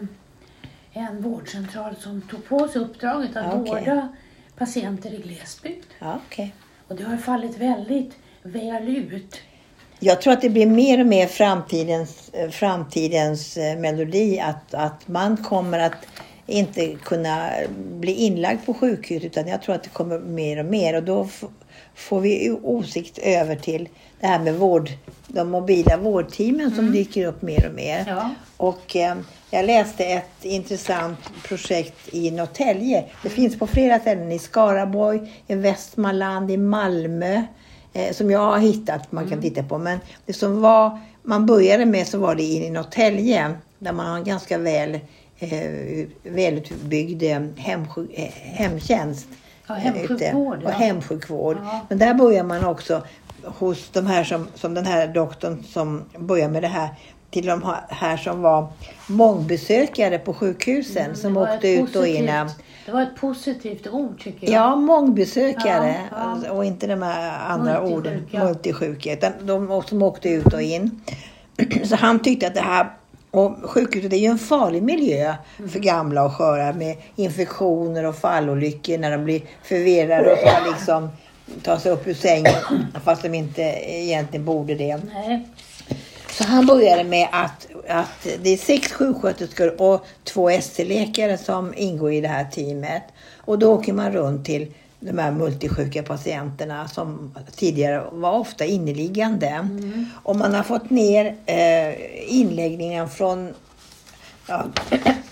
en 1.08 1.22
vårdcentral 1.22 1.96
som 2.00 2.22
tog 2.22 2.46
på 2.46 2.68
sig 2.68 2.82
uppdraget 2.82 3.36
att 3.36 3.46
Ja, 3.46 3.54
okej. 3.54 3.86
vårda 3.86 4.10
patienter 4.58 5.14
i 5.14 5.18
glesbygd. 5.18 5.86
Ja, 6.00 6.20
okej. 6.28 6.56
Och 6.88 6.96
det 6.96 7.04
har 7.04 7.18
fallit 7.18 7.58
väldigt 7.58 8.14
väl 8.44 8.98
ut. 8.98 9.42
Jag 10.00 10.22
tror 10.22 10.34
att 10.34 10.42
det 10.42 10.50
blir 10.50 10.66
mer 10.66 11.00
och 11.00 11.06
mer 11.06 11.28
framtidens, 11.28 12.30
eh, 12.34 12.50
framtidens 12.50 13.58
eh, 13.58 13.80
melodi 13.80 14.40
att, 14.40 14.74
att 14.74 15.08
man 15.08 15.38
kommer 15.38 15.80
att 15.80 16.08
inte 16.46 16.96
kunna 17.04 17.50
bli 17.78 18.12
inlagd 18.12 18.66
på 18.66 18.74
sjukhus 18.74 19.24
utan 19.24 19.48
jag 19.48 19.62
tror 19.62 19.76
att 19.76 19.84
det 19.84 19.90
kommer 19.90 20.20
mer 20.20 20.60
och 20.60 20.66
mer 20.66 20.96
och 20.96 21.04
då 21.04 21.30
får 21.96 22.22
vi 22.22 22.52
åsikt 22.52 23.18
över 23.18 23.56
till 23.56 23.90
det 24.20 24.28
här 24.28 24.40
med 24.40 24.56
vård, 24.56 24.90
de 25.28 25.50
mobila 25.50 25.98
vårdteamen 25.98 26.76
som 26.76 26.92
dyker 26.92 27.26
upp 27.26 27.42
mer 27.42 27.68
och 27.68 27.76
mer. 27.76 28.06
Ja. 28.08 28.30
Och 28.58 28.96
eh, 28.96 29.16
jag 29.52 29.66
läste 29.66 30.06
ett 30.06 30.46
intressant 30.46 31.20
projekt 31.44 32.14
i 32.14 32.32
Norrtälje. 32.32 33.06
Det 33.24 33.30
finns 33.30 33.60
på 33.60 33.68
flera 33.68 34.00
ställen 34.00 34.32
i 34.32 34.40
Skaraborg, 34.40 35.34
i 35.48 35.56
Västmanland, 35.56 36.52
i 36.52 36.58
Malmö. 36.58 37.44
Eh, 37.94 38.14
som 38.14 38.32
jag 38.32 38.40
har 38.40 38.60
hittat 38.60 39.12
man 39.12 39.30
kan 39.30 39.42
titta 39.42 39.64
på. 39.64 39.78
Men 39.78 40.00
det 40.26 40.34
som 40.34 40.62
var, 40.62 41.00
man 41.24 41.46
började 41.46 41.86
med 41.86 42.08
så 42.08 42.18
var 42.18 42.36
det 42.36 42.44
i 42.44 42.70
Norrtälje. 42.70 43.54
Där 43.80 43.94
man 43.94 44.06
har 44.06 44.18
en 44.18 44.24
ganska 44.24 44.58
väl 44.58 45.00
eh, 45.40 46.06
välutbyggd 46.24 47.24
eh, 47.24 47.42
hemsjuk, 47.56 48.10
eh, 48.14 48.32
hemtjänst. 48.34 49.28
Ja, 49.70 49.76
hemsjukvård. 49.76 50.64
Och 50.64 50.72
hemsjukvård. 50.72 51.58
Ja. 51.64 51.86
Men 51.90 51.98
där 51.98 52.14
börjar 52.14 52.44
man 52.44 52.66
också 52.66 53.02
hos 53.44 53.90
de 53.90 54.06
här 54.08 54.24
som, 54.24 54.48
som 54.56 54.74
den 54.74 54.86
här 54.86 55.08
doktorn 55.08 55.64
som 55.64 56.04
börjar 56.18 56.50
med 56.50 56.64
det 56.64 56.68
här 56.68 56.90
till 57.32 57.46
de 57.46 57.76
här 57.90 58.18
som 58.18 58.42
var 58.42 58.68
mångbesökare 59.08 60.20
på 60.20 60.34
sjukhusen 60.34 61.16
som 61.16 61.30
Mm, 61.32 61.44
var 61.44 61.56
åkte 61.56 61.70
ut 61.70 61.96
och 61.96 62.08
in. 62.08 62.26
Det 62.86 62.92
var 62.92 63.02
ett 63.02 63.16
positivt 63.16 63.88
ord 63.88 64.24
tycker 64.24 64.48
jag. 64.52 64.54
Ja, 64.62 64.76
mångbesökare 64.76 65.96
Ja, 66.12 66.38
ja. 66.46 66.52
och 66.52 66.66
inte 66.66 66.88
de 66.88 67.02
här 67.02 67.52
andra 67.54 67.82
orden, 67.82 68.14
Multisjuka. 68.14 68.44
multisjuka, 68.46 69.14
utan 69.14 69.32
de 69.42 69.82
som 69.88 70.02
åkte 70.04 70.30
ut 70.30 70.54
och 70.54 70.62
in. 70.62 71.02
Så 71.84 71.96
han 71.96 72.20
tyckte 72.20 72.48
att 72.48 72.56
det 72.56 72.62
här 72.62 72.90
och 73.32 73.58
sjukhuset 73.64 74.14
är 74.14 74.18
ju 74.18 74.26
en 74.26 74.40
farlig 74.40 74.84
miljö 74.84 75.36
för 75.70 75.80
gamla 75.80 76.24
och 76.24 76.34
sköra 76.34 76.74
med 76.74 76.98
infektioner 77.16 78.06
och 78.06 78.16
fallolyckor 78.16 78.98
när 78.98 79.12
de 79.12 79.24
blir 79.24 79.42
förvirrade 79.64 80.32
och 80.32 80.38
ska 80.38 80.70
liksom 80.70 81.10
ta 81.64 81.80
sig 81.80 81.92
upp 81.92 82.08
ur 82.08 82.14
sängen 82.14 82.54
fast 83.04 83.22
de 83.22 83.34
inte 83.34 83.62
egentligen 83.86 84.46
borde 84.46 84.76
det. 84.76 85.02
Nej. 85.14 85.48
Så 86.30 86.44
han 86.44 86.66
började 86.66 87.04
med 87.04 87.28
att, 87.32 87.68
att 87.88 88.28
det 88.42 88.50
är 88.50 88.58
sex 88.58 88.92
sjuksköterskor 88.92 89.82
och 89.82 90.06
två 90.24 90.50
ST-läkare 90.50 91.38
som 91.38 91.74
ingår 91.78 92.14
i 92.14 92.22
det 92.22 92.28
här 92.28 92.46
teamet. 92.46 93.04
Och 93.38 93.60
då 93.60 93.74
åker 93.74 93.94
man 93.94 94.12
runt 94.12 94.46
till 94.46 94.74
de 95.00 95.20
här 95.20 95.32
multisjuka 95.32 96.04
patienterna 96.04 96.88
som 96.88 97.36
tidigare 97.56 98.04
var 98.12 98.32
ofta 98.32 98.66
inneliggande. 98.66 99.68
Och 100.24 100.36
man 100.36 100.54
har 100.54 100.64
fått 100.64 100.90
ner 100.90 101.36
eh, 101.46 101.94
inläggningen 102.40 103.10
från 103.10 103.54
ja, 104.48 104.66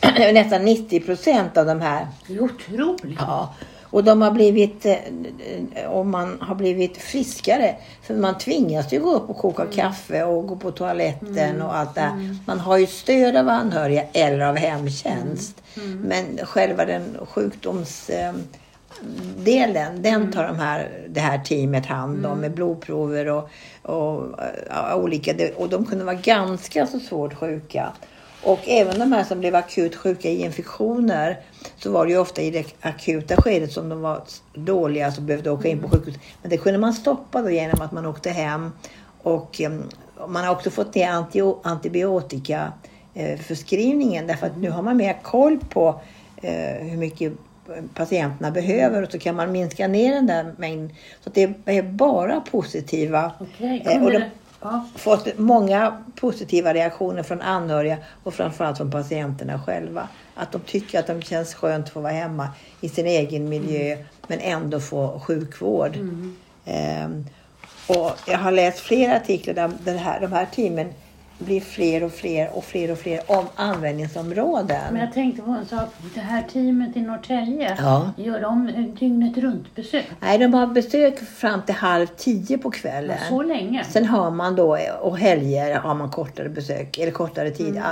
nästan 0.34 0.66
90 0.66 1.00
procent 1.00 1.58
av 1.58 1.66
de 1.66 1.82
här 1.82 2.08
Det 2.28 2.34
är 2.34 2.44
otroligt. 2.44 3.20
Ja, 3.20 3.54
och 3.90 4.04
de 4.04 4.22
har 4.22 4.32
blivit, 4.32 4.86
eh, 4.86 5.86
och 5.90 6.06
man 6.06 6.38
har 6.42 6.56
blivit 6.56 6.98
friskare. 6.98 7.76
För 8.04 8.14
man 8.16 8.38
tvingas 8.38 8.94
ju 8.94 9.00
gå 9.00 9.14
upp 9.14 9.30
och 9.30 9.38
koka 9.38 9.66
kaffe 9.66 10.24
och 10.24 10.48
gå 10.48 10.56
på 10.56 10.72
toaletten 10.72 11.62
och 11.62 11.76
allt 11.76 11.96
det 11.96 12.02
här. 12.02 12.38
Man 12.46 12.60
har 12.60 12.78
ju 12.78 12.88
stöd 12.88 13.36
av 13.36 13.50
anhöriga 13.50 14.04
eller 14.14 14.40
av 14.40 14.56
hemtjänst. 14.56 15.62
Men 16.04 16.38
själva 16.44 16.86
den 16.86 17.18
sjukdomsdelen, 18.98 20.01
den 20.01 20.32
tar 20.32 20.48
de 20.48 20.60
här, 20.60 21.08
det 21.10 21.20
här 21.20 21.38
teamet 21.38 21.86
hand 21.86 22.25
om 22.25 22.39
med 22.39 22.51
blodprover 22.51 23.27
och, 23.27 23.50
och 23.82 24.24
ja, 24.70 24.96
olika. 24.96 25.34
Och 25.56 25.70
de 25.70 25.86
kunde 25.86 26.06
vara 26.06 26.16
ganska 26.16 26.88
så 26.88 27.00
svårt 27.00 27.34
sjuka. 27.34 27.94
Och 28.44 28.60
även 28.68 29.00
de 29.00 29.12
här 29.12 29.24
som 29.24 29.39
blev 29.39 29.56
akut 29.56 29.96
sjuka 29.96 30.30
i 30.30 30.44
infektioner 30.44 31.39
så 31.77 31.92
var 31.92 32.06
det 32.06 32.12
ju 32.12 32.18
ofta 32.18 32.42
i 32.42 32.51
det 32.51 32.66
akuta 32.82 33.42
skedet 33.42 33.72
som 33.72 33.89
de 33.89 34.01
var 34.01 34.22
dåliga 34.54 35.12
så 35.12 35.22
behövde 35.22 35.51
åka 35.51 35.68
in 35.68 35.82
på 35.82 35.89
sjukhus. 35.89 36.16
Men 36.42 36.50
det 36.50 36.58
kunde 36.58 36.80
man 36.80 36.94
stoppa 36.94 37.42
då 37.42 37.50
genom 37.50 37.82
att 37.82 37.92
man 37.92 38.06
åkte 38.06 38.30
hem. 38.30 38.72
Och 39.24 39.62
eh, 39.62 39.72
man 40.27 40.44
har 40.44 40.51
också 40.51 40.70
fått 40.70 40.96
ner 40.96 41.08
anti- 41.08 41.60
antibiotika 41.63 42.74
eh, 43.13 43.39
förskrivningen 43.39 44.27
därför 44.27 44.48
att 44.48 44.58
nu 44.58 44.70
har 44.70 44.82
man 44.82 44.98
mer 44.98 45.20
koll 45.24 45.60
på 45.70 46.01
eh, 46.42 46.88
hur 46.88 46.98
mycket 46.98 47.34
patienterna 47.94 48.52
behöver 48.52 49.04
och 49.04 49.12
så 49.12 49.20
kan 49.20 49.36
man 49.36 49.52
minska 49.52 49.88
ner 49.88 50.14
den 50.14 50.28
där 50.28 50.54
mängden. 50.58 50.96
Så 51.24 51.30
det 51.30 51.54
är 51.66 51.82
bara 51.82 52.42
positiva. 52.42 53.32
Okej, 53.40 53.84
Eh, 53.86 54.04
och 54.04 54.12
de-. 54.12 54.24
Ja. 54.62 54.86
fått 54.96 55.38
många 55.38 56.04
positiva 56.16 56.74
reaktioner 56.74 57.24
från 57.24 57.42
anhöriga 57.42 57.98
och 58.24 58.34
framförallt 58.34 58.78
från 58.78 58.92
patienterna 58.92 59.62
själva. 59.66 60.08
Att 60.36 60.52
de 60.52 60.62
tycker 60.62 61.00
att 61.00 61.08
de 61.08 61.22
känns 61.22 61.54
skönt 61.54 61.86
att 61.86 61.94
få 61.94 62.00
vara 62.02 62.14
hemma 62.14 62.50
i 62.82 62.90
sin 62.90 63.06
egen 63.08 63.50
miljö 63.50 63.98
men 64.28 64.40
ändå 64.40 64.80
få 64.80 65.20
sjukvård. 65.20 65.98
Ehm, 66.66 67.26
och 67.88 68.12
jag 68.28 68.38
har 68.38 68.52
läst 68.52 68.80
flera 68.80 69.16
artiklar 69.16 69.54
där 69.54 69.72
den 69.84 69.98
här, 69.98 70.20
de 70.20 70.32
här 70.32 70.46
teamen 70.56 70.94
blir 71.38 71.62
fler 71.62 72.03
och 72.03 72.12
fler 72.12 72.50
och 72.53 72.63
fler 72.63 72.91
och 72.91 72.98
fler 72.98 73.22
om 73.27 73.46
användningsområden. 73.56 74.94
Men 74.94 75.01
jag 75.01 75.13
tänkte 75.13 75.41
på 75.41 75.51
en 75.51 75.65
sak. 75.65 75.89
Det 76.15 76.20
här 76.20 76.41
teamet 76.53 76.98
i 76.98 77.01
Norrtälje, 77.01 77.75
Ja. 77.79 78.12
gör 78.17 78.41
de 78.41 78.72
dygnet 79.00 79.38
runt 79.38 79.75
besök? 79.75 80.06
Nej, 80.20 80.38
de 80.38 80.53
har 80.53 80.67
besök 80.67 81.20
fram 81.20 81.62
till 81.62 81.75
halv 81.75 82.08
tio 82.08 82.58
på 82.58 82.72
kvällen. 82.72 83.17
Så 83.29 83.41
länge? 83.44 83.84
Sen 83.84 84.06
har 84.06 84.32
man 84.32 84.56
då, 84.56 84.77
och 85.01 85.17
helger 85.17 85.79
har 85.79 85.96
man 85.96 86.12
kortare 86.12 86.50
besök, 86.50 86.98
eller 86.98 87.12
kortare 87.12 87.51
tid, 87.51 87.77
äh, 87.77 87.84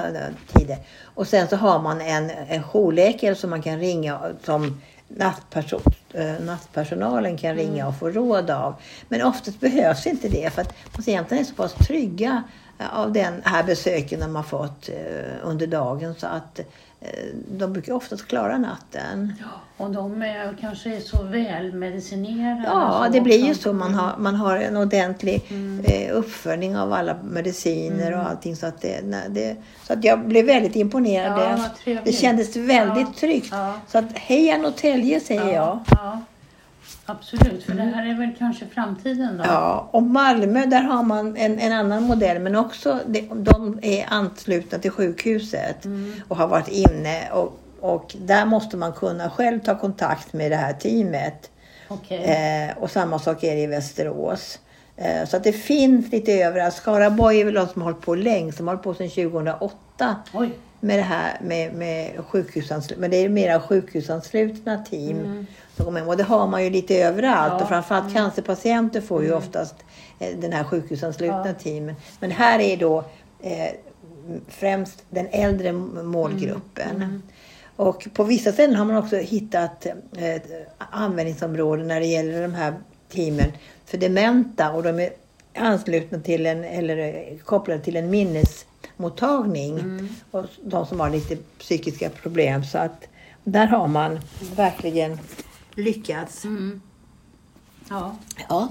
tider. 0.54 0.78
Och 1.04 1.28
sen 1.28 1.48
så 1.48 1.56
har 1.56 1.82
man 1.82 2.02
en, 2.02 2.30
en 2.50 2.64
jourläkare 2.64 3.36
som 3.36 3.50
man 3.50 3.62
kan 3.62 3.80
ringa 3.80 4.20
som 4.44 4.82
nattperson, 5.08 5.82
äh, 6.14 6.46
nattpersonalen 6.46 7.38
kan 7.38 7.56
ringa 7.56 7.88
och 7.88 8.00
få 8.00 8.10
råd 8.10 8.50
av. 8.50 8.76
Men 9.10 9.22
oftast 9.22 9.60
behövs 9.60 10.08
inte 10.08 10.28
det 10.30 10.54
för 10.54 10.62
att 10.62 10.74
patienterna 10.96 11.42
är 11.42 11.46
så 11.46 11.56
pass 11.56 11.74
trygga 11.74 12.44
av 12.94 13.14
den 13.14 13.34
här 13.44 13.64
besöken 13.64 14.20
de 14.20 14.36
har 14.36 14.44
fått 14.44 14.90
äh, 14.90 14.96
under 15.44 15.68
dagen 15.68 16.16
så 16.18 16.28
att 16.28 16.60
äh, 16.60 17.08
de 17.52 17.74
brukar 17.74 17.94
oftast 17.94 18.28
klara 18.28 18.58
natten. 18.58 19.34
Och 19.78 19.92
de 19.92 20.22
är, 20.22 20.58
kanske 20.62 20.96
är 20.96 21.00
så 21.00 21.24
väl 21.24 21.74
medicinerade? 21.74 22.62
Ja, 22.66 23.08
det 23.12 23.22
blir 23.22 23.46
ju 23.46 23.56
så. 23.56 23.74
Man 23.74 23.94
har, 23.96 24.18
man 24.18 24.36
har 24.36 24.58
en 24.58 24.78
ordentlig 24.78 25.42
Mm. 25.50 25.86
eh, 25.86 26.16
uppföljning 26.16 26.78
av 26.78 26.94
alla 26.94 27.16
mediciner 27.24 28.12
och 28.14 28.30
allting. 28.30 28.56
Så 28.56 28.66
att, 28.68 28.82
det, 28.82 29.02
det, 29.30 29.56
så 29.88 29.94
att 29.94 30.04
jag 30.04 30.28
blev 30.28 30.46
väldigt 30.46 30.76
imponerad. 30.76 31.58
Ja, 31.86 32.00
det 32.04 32.12
kändes 32.12 32.56
väldigt 32.56 33.08
Ja, 33.08 33.14
tryggt. 33.20 33.48
ja. 33.52 33.74
Så 33.88 33.98
att 33.98 34.18
heja 34.18 34.58
Norrtälje 34.58 35.20
säger 35.20 35.54
jag. 35.54 35.80
Absolut. 37.06 37.64
För 37.64 37.74
det 37.74 37.82
här 37.82 38.06
är 38.06 38.14
väl 38.14 38.30
kanske 38.38 38.66
framtiden 38.66 39.38
då? 39.38 39.44
Ja, 39.48 39.90
och 39.92 40.04
Malmö 40.04 40.66
där 40.66 40.82
har 40.82 41.04
man 41.04 41.38
en, 41.38 41.60
en 41.60 41.72
annan 41.74 42.04
modell 42.04 42.40
men 42.40 42.56
också 42.56 43.00
de, 43.06 43.30
de 43.44 43.80
är 43.82 44.06
anslutna 44.10 44.78
till 44.80 44.92
sjukhuset 44.92 45.86
Mm. 45.86 46.14
och 46.28 46.38
har 46.38 46.48
varit 46.48 46.68
inne 46.68 47.30
och, 47.32 47.60
och 47.80 48.16
där 48.26 48.46
måste 48.46 48.78
man 48.78 48.94
kunna 48.94 49.30
själv 49.30 49.60
ta 49.60 49.78
kontakt 49.80 50.34
med 50.34 50.52
det 50.52 50.56
här 50.58 50.74
teamet. 50.74 51.52
Okej. 51.88 52.24
Eh, 52.24 52.78
och 52.78 52.92
samma 52.92 53.20
sak 53.20 53.44
är 53.44 53.56
det 53.56 53.62
i 53.62 53.68
Västerås. 53.68 54.60
Eh, 54.98 55.28
så 55.28 55.38
att 55.38 55.44
det 55.44 55.54
finns 55.54 56.12
lite 56.12 56.32
överallt. 56.34 56.74
Skaraborg 56.76 57.42
är 57.42 57.46
väl 57.46 57.54
de 57.54 57.68
som 57.68 57.82
har 57.82 57.92
hållit 57.92 58.06
på 58.06 58.16
längst. 58.16 58.58
De 58.58 58.68
har 58.68 58.76
hållit 58.76 58.84
på 58.84 58.94
sedan 58.94 59.10
2008 59.10 60.16
Oj. 60.34 60.52
Med 60.86 61.00
det 61.00 61.04
här 61.04 61.38
med, 61.42 61.74
med 61.74 62.26
sjukhusanslutna. 62.28 63.02
Men 63.02 63.12
det 63.12 63.18
är 63.18 63.30
mera 63.30 63.62
sjukhusanslutna 63.62 64.78
team. 64.78 65.46
som 65.76 65.86
kommer 65.86 66.00
in. 66.02 66.08
Och 66.08 66.18
det 66.18 66.24
har 66.24 66.48
man 66.48 66.64
ju 66.64 66.70
lite 66.70 66.96
överallt. 66.96 67.54
Ja. 67.58 67.62
Och 67.62 67.68
framförallt 67.70 68.14
cancerpatienter 68.14 69.02
får 69.02 69.24
ju 69.24 69.34
oftast 69.34 69.76
eh, 70.20 70.38
den 70.38 70.54
här 70.54 70.64
sjukhusanslutna 70.64 71.48
Ja. 71.48 71.54
teamen. 71.54 71.96
Men 72.20 72.32
här 72.32 72.60
är 72.60 72.78
då 72.78 73.04
eh, 73.42 73.70
främst 74.48 75.04
den 75.10 75.28
äldre 75.32 75.72
målgruppen. 76.04 77.22
Och 77.76 78.08
på 78.14 78.24
vissa 78.24 78.52
ställen 78.52 78.76
har 78.76 78.86
man 78.86 78.98
också 78.98 79.16
hittat 79.16 79.86
eh, 79.86 80.42
användningsområden 80.78 81.88
när 81.88 82.00
det 82.00 82.06
gäller 82.06 82.42
de 82.42 82.54
här 82.54 82.74
teamen 83.10 83.52
för 83.86 83.98
dementa 83.98 84.72
och 84.72 84.84
de 84.84 85.00
är 85.00 85.10
anslutna 85.58 86.20
till 86.20 86.46
en, 86.46 86.64
eller 86.64 86.98
eh, 86.98 87.38
kopplade 87.44 87.80
till 87.80 87.96
en 87.96 88.10
minnesmottagning. 88.98 90.10
Och 90.32 90.46
de 90.64 90.86
som 90.86 91.00
har 91.00 91.10
lite 91.10 91.36
psykiska 91.60 92.10
problem. 92.10 92.64
Så 92.64 92.78
att 92.78 93.08
där 93.44 93.68
har 93.68 93.88
man 93.88 94.20
verkligen 94.56 95.20
lyckats. 95.76 96.46
Mm. 96.46 96.82
Ja. 97.90 98.16
Ja. 98.50 98.70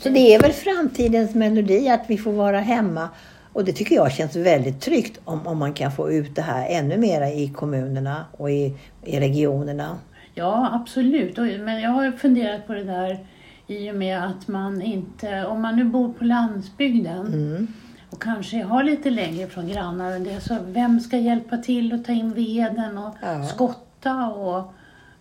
Så 0.00 0.08
det 0.08 0.34
är 0.34 0.40
väl 0.40 0.52
framtidens 0.52 1.34
melodi 1.34 1.88
att 1.88 2.04
vi 2.06 2.18
får 2.18 2.32
vara 2.32 2.60
hemma. 2.60 3.08
Och 3.52 3.64
det 3.64 3.72
tycker 3.72 3.94
jag 3.94 4.12
känns 4.12 4.36
väldigt 4.36 4.80
tryggt 4.80 5.20
om, 5.24 5.46
om 5.46 5.58
man 5.58 5.72
kan 5.72 5.92
få 5.92 6.12
ut 6.12 6.34
det 6.34 6.42
här 6.42 6.68
ännu 6.68 6.96
mera 6.96 7.30
i 7.30 7.48
kommunerna 7.48 8.24
och 8.32 8.50
i, 8.50 8.74
i 9.04 9.20
regionerna. 9.20 9.98
Ja, 10.34 10.70
absolut. 10.72 11.36
Men 11.36 11.80
jag 11.80 11.90
har 11.90 12.12
funderat 12.12 12.66
på 12.66 12.74
det 12.74 12.84
där 12.84 13.26
i 13.66 13.90
och 13.90 13.94
med 13.94 14.24
att 14.24 14.48
man 14.48 14.82
inte, 14.82 15.46
om 15.46 15.62
man 15.62 15.76
nu 15.76 15.84
bor 15.84 16.12
på 16.12 16.24
landsbygden 16.24 17.26
Mm. 17.26 17.66
Och 18.10 18.22
kanske 18.22 18.62
har 18.62 18.82
lite 18.82 19.10
längre 19.10 19.46
från 19.46 19.68
grannar 19.68 20.12
än 20.12 20.24
det, 20.24 20.40
så 20.40 20.56
vem 20.66 21.00
ska 21.00 21.16
hjälpa 21.16 21.56
till 21.56 21.92
att 21.92 22.04
ta 22.04 22.12
in 22.12 22.32
veden 22.34 22.98
och 22.98 23.14
Ja. 23.22 23.44
skotta 23.44 24.26
och 24.26 24.72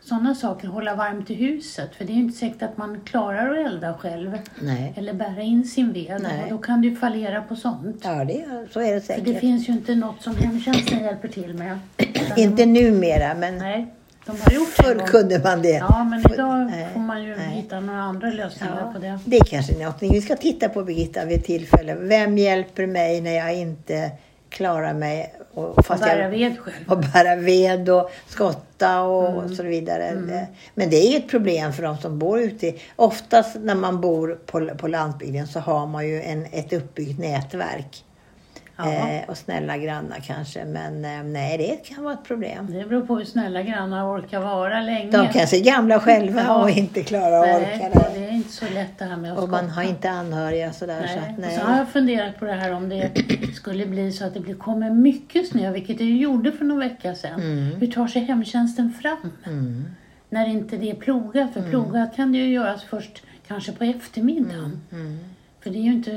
sådana 0.02 0.36
saker, 0.36 0.67
hålla 0.67 0.95
varmt 0.95 1.30
i 1.30 1.34
huset? 1.34 1.95
För 1.95 2.06
det 2.06 2.12
är 2.12 2.15
ju 2.15 2.21
inte 2.21 2.38
säkert 2.38 2.62
att 2.63 2.78
man 2.78 3.02
klarar 3.02 3.52
att 3.52 3.65
elda 3.67 3.93
själv 3.93 4.38
Nej. 4.62 4.93
eller 4.97 5.13
bära 5.13 5.41
in 5.41 5.65
sin 5.65 5.93
ved 5.93 6.21
Nej. 6.21 6.43
och 6.43 6.50
då 6.50 6.58
kan 6.58 6.84
ju 6.84 6.95
fallera 6.95 7.41
på 7.41 7.56
sånt. 7.56 8.02
Ja, 8.04 8.26
det, 8.26 8.45
så 8.71 8.80
är 8.80 8.93
det 8.93 9.02
För 9.02 9.13
det 9.13 9.21
säkert. 9.21 9.39
finns 9.39 9.69
ju 9.69 9.73
inte 9.73 9.95
något 9.95 10.21
som 10.21 10.36
hemtjänsten 10.36 11.00
hjälper 11.04 11.28
till 11.28 11.54
med. 11.54 11.80
Inte 12.38 12.65
numera, 12.65 13.34
men 13.36 13.58
Nej, 13.58 13.93
förr 14.36 15.08
kunde 15.08 15.40
man 15.40 15.62
det. 15.62 15.70
Ja, 15.70 16.04
men 16.04 16.34
idag 16.34 16.66
nej, 16.72 16.88
får 16.94 17.00
man 17.00 17.24
ju 17.24 17.36
nej. 17.36 17.48
hitta 17.56 17.80
några 17.80 18.00
andra 18.02 18.30
lösningar 18.30 18.78
Ja, 18.86 18.92
på 18.94 19.00
det. 19.00 19.20
det 19.26 19.38
är 19.38 19.44
kanske 19.44 19.74
någonting 19.78 20.12
vi 20.13 20.22
ska 20.22 20.36
titta 20.36 20.70
på 20.70 20.84
Birgitta 20.84 21.26
vid 21.26 21.44
tillfälle. 21.46 21.96
Vem 21.96 22.38
hjälper 22.38 22.86
mig 22.88 23.22
när 23.22 23.32
jag 23.36 23.54
inte 23.54 24.12
klarar 24.50 24.94
mig? 24.94 25.34
Och, 25.54 25.78
Och 25.78 25.86
fast 25.86 26.04
bära 26.04 26.22
jag, 26.24 26.30
ved 26.30 26.60
själv. 26.60 26.76
och 26.92 26.98
bära 27.00 27.36
ved 27.36 27.90
och 27.90 28.12
skotta 28.28 29.02
och, 29.02 29.28
Mm. 29.30 29.44
och 29.44 29.50
så 29.52 29.63
vidare. 29.63 30.12
Det- 30.28 30.48
Men 30.76 30.90
det 30.90 30.96
är 31.13 31.18
ett 31.20 31.30
problem 31.30 31.74
för 31.74 31.84
de 31.84 31.98
som 31.98 32.20
bor 32.20 32.40
ute. 32.40 32.74
Oftast 32.96 33.56
när 33.62 33.76
man 33.76 34.02
bor 34.02 34.40
på, 34.46 34.70
på 34.78 34.88
landsbygden 34.88 35.48
så 35.48 35.60
har 35.60 35.88
man 35.88 36.08
ju 36.08 36.22
en, 36.22 36.46
ett 36.52 36.74
uppbyggt 36.74 37.20
nätverk. 37.20 38.04
Eh, 38.80 39.30
och 39.30 39.38
snälla 39.38 39.78
grannar 39.78 40.18
kanske. 40.26 40.66
Men 40.66 41.06
eh, 41.06 41.24
nej, 41.24 41.58
det 41.58 41.94
kan 41.96 42.04
vara 42.04 42.13
ett 42.13 42.24
problem. 42.24 42.68
Det 42.72 42.90
beror 42.90 43.06
på 43.06 43.18
hur 43.18 43.26
snälla 43.26 43.62
grannar 43.62 44.18
orkar 44.18 44.40
vara 44.40 44.82
länge. 44.82 45.12
De 45.12 45.28
kanske 45.34 45.58
är 45.58 45.63
gamla 45.63 46.00
själva 46.00 46.42
Ja. 46.44 46.62
och 46.63 46.70
inte 46.70 47.04
klarar 47.04 47.44
att 47.44 47.62
orka 47.62 47.90
det. 47.94 48.20
det 48.20 48.26
är 48.26 48.32
inte 48.32 48.50
så 48.52 48.66
lätt 48.74 49.00
det 49.00 49.06
här 49.06 49.18
med 49.18 49.32
att 49.34 49.40
Och 49.40 49.50
man 49.50 49.60
skotta. 49.60 49.74
har 49.74 49.84
inte 49.84 50.10
anhöriga 50.10 50.74
sådär. 50.74 51.08
Så 51.08 51.20
Nej. 51.20 51.30
att, 51.30 51.36
Och 51.38 51.42
nej. 51.42 51.58
så 51.60 51.66
har 51.66 51.78
jag 51.78 51.90
funderat 51.90 52.40
på 52.40 52.46
det 52.46 52.54
här 52.54 52.74
om 52.74 52.90
det 52.90 53.12
skulle 53.56 53.86
bli 53.86 54.12
så 54.12 54.26
att 54.26 54.34
det 54.34 54.54
kommer 54.54 54.90
mycket 54.90 55.48
snö, 55.50 55.72
vilket 55.72 55.98
det 55.98 56.04
gjorde 56.06 56.52
för 56.52 56.66
någon 56.66 56.80
vecka 56.80 57.16
sedan. 57.16 57.42
Mm. 57.42 57.76
Hur 57.80 57.88
tar 57.92 58.08
sig 58.08 58.22
hemtjänsten 58.22 58.94
fram? 59.02 59.32
När 60.30 60.48
inte 60.50 60.78
det 60.78 60.90
är 60.92 60.96
plogat, 60.96 61.36
Mm. 61.36 61.54
för 61.54 61.70
plogat 61.70 62.16
kan 62.16 62.32
det 62.32 62.38
ju 62.38 62.54
göras 62.54 62.84
först 62.84 63.24
kanske 63.48 63.72
på 63.72 63.84
eftermiddagen. 63.84 64.82
Mm. 64.92 65.20
För 65.67 65.73
det 65.73 65.80
är 65.80 65.84
ju 65.84 65.93
inte, 65.93 66.12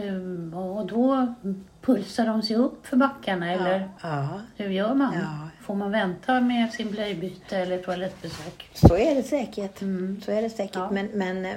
och 0.56 0.86
då 0.86 1.34
pulsar 1.82 2.26
de 2.26 2.42
sig 2.42 2.56
upp 2.56 2.86
för 2.86 2.96
backarna 2.96 3.52
eller 3.52 3.88
Ja, 4.02 4.40
hur 4.56 4.70
gör 4.70 4.94
man? 4.94 5.14
Ja. 5.14 5.48
Får 5.66 5.74
man 5.74 5.90
vänta 5.90 6.40
med 6.40 6.72
sin 6.72 6.90
blöjbyte 6.90 7.56
eller 7.56 7.78
toalettbesök? 7.78 8.70
så 8.74 8.96
är 8.96 9.14
det 9.14 9.22
säkert. 9.22 9.78
Så 10.24 10.32
är 10.32 10.42
det 10.42 10.50
säkert. 10.50 10.76
Ja. 10.76 10.90
Men, 10.90 11.06
men 11.06 11.44
eh, 11.44 11.52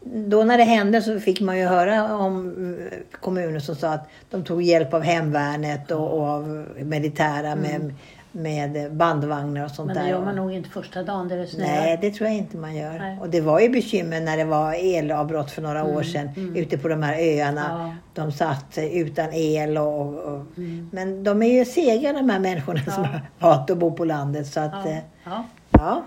då 0.00 0.44
när 0.44 0.58
det 0.58 0.64
hände 0.64 1.02
så 1.02 1.20
fick 1.20 1.40
man 1.40 1.58
ju 1.58 1.64
höra 1.64 2.16
om 2.16 2.48
eh, 2.92 2.98
kommuner 3.20 3.60
som 3.60 3.76
sa 3.76 3.88
att 3.88 4.08
de 4.30 4.44
tog 4.44 4.62
hjälp 4.62 4.94
av 4.94 5.02
hemvärnet 5.02 5.90
och, 5.90 6.18
och 6.18 6.26
av 6.26 6.66
militära 6.78 7.56
med, 7.56 7.94
med 8.32 8.92
bandvagnar 8.96 9.64
och 9.64 9.70
sånt 9.70 9.86
Men 9.86 9.96
det 9.96 10.02
där. 10.02 10.08
gör 10.08 10.24
man 10.24 10.36
nog 10.36 10.52
inte 10.52 10.68
första 10.70 11.02
dagen 11.02 11.28
där 11.28 11.36
det 11.36 11.46
snöar. 11.46 11.66
Nej, 11.66 11.98
det 12.00 12.10
tror 12.10 12.28
jag 12.28 12.38
inte 12.38 12.56
man 12.56 12.76
gör. 12.76 12.98
Nej. 12.98 13.18
Och 13.20 13.30
det 13.30 13.40
var 13.40 13.60
ju 13.60 13.68
bekymmer 13.68 14.20
när 14.20 14.36
det 14.36 14.44
var 14.44 14.74
elavbrott 14.74 15.50
för 15.50 15.62
några 15.62 15.84
år 15.84 16.02
sedan 16.02 16.52
ute 16.56 16.78
på 16.78 16.88
de 16.88 17.02
här 17.02 17.14
öarna. 17.18 17.70
Mm, 17.70 17.80
Ja. 17.86 17.94
De 18.14 18.32
satt 18.32 18.78
utan 18.92 19.32
el 19.32 19.78
och... 19.78 20.14
och 20.14 20.44
Men 20.90 21.24
de 21.24 21.42
är 21.42 21.58
ju 21.58 21.64
sega 21.64 22.12
de 22.12 22.30
här 22.30 22.38
människorna 22.38 22.80
som 22.84 23.04
Mm. 23.04 23.16
Ja. 23.38 23.46
har 23.48 23.56
valt 23.56 23.70
att 23.70 23.78
bo 23.78 23.92
på 23.92 24.04
landet. 24.04 24.46
Så 24.46 24.60
att, 24.60 24.72
Ja. 24.84 24.90
eh, 24.90 24.98
Ja. 25.24 25.44
Ja. 25.70 26.02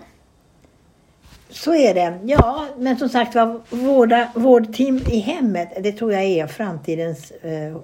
Så 1.50 1.74
är 1.74 1.94
det. 1.94 2.18
Ja, 2.24 2.66
men 2.78 2.96
som 2.98 3.08
sagt 3.08 3.34
var, 3.34 3.60
vårda, 3.70 4.28
vårdteam 4.34 4.96
i 4.96 5.18
hemmet, 5.18 5.68
det 5.82 5.92
tror 5.92 6.12
jag 6.12 6.22
är 6.22 6.46
framtidens 6.46 7.30
eh, 7.30 7.76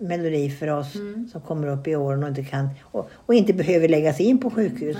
melodi 0.00 0.50
för 0.50 0.68
oss 0.68 0.94
Mm. 0.94 1.28
som 1.32 1.40
kommer 1.40 1.66
upp 1.68 1.88
i 1.88 1.96
åren 1.96 2.22
och 2.22 2.28
inte 2.28 2.42
kan 2.44 2.68
och, 2.82 3.10
och 3.26 3.34
inte 3.34 3.52
behöver 3.52 3.88
läggas 3.88 4.20
in 4.20 4.38
på 4.38 4.50
sjukhus. 4.50 4.96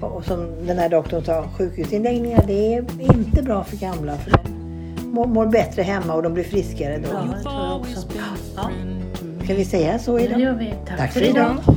Och, 0.00 0.12
och 0.16 0.24
som 0.24 0.46
den 0.66 0.78
här 0.78 0.88
doktorn 0.88 1.24
sa, 1.24 1.48
sjukhusinläggningar 1.58 2.44
det 2.46 2.74
är 2.74 2.84
inte 3.16 3.42
bra 3.42 3.64
för 3.64 3.76
gamla 3.76 4.16
för 4.16 4.30
de 4.30 4.38
mår, 5.12 5.26
mår 5.26 5.46
bättre 5.46 5.82
hemma 5.82 6.14
och 6.14 6.22
de 6.22 6.34
blir 6.34 6.44
friskare 6.44 6.98
då. 6.98 7.08
Ja, 7.12 7.24
det 7.36 7.42
tror 7.42 7.54
jag 7.54 7.76
också. 7.80 8.08
Ja, 8.56 8.70
Ska 9.44 9.54
vi 9.54 9.64
säga 9.64 9.98
så 9.98 10.16
det 10.16 10.24
idag? 10.24 10.40
gör 10.40 10.54
vi. 10.54 10.74
Tack, 10.86 10.98
Tack 10.98 11.12
för 11.12 11.20
för 11.20 11.26
idag. 11.30 11.56
idag. 11.62 11.76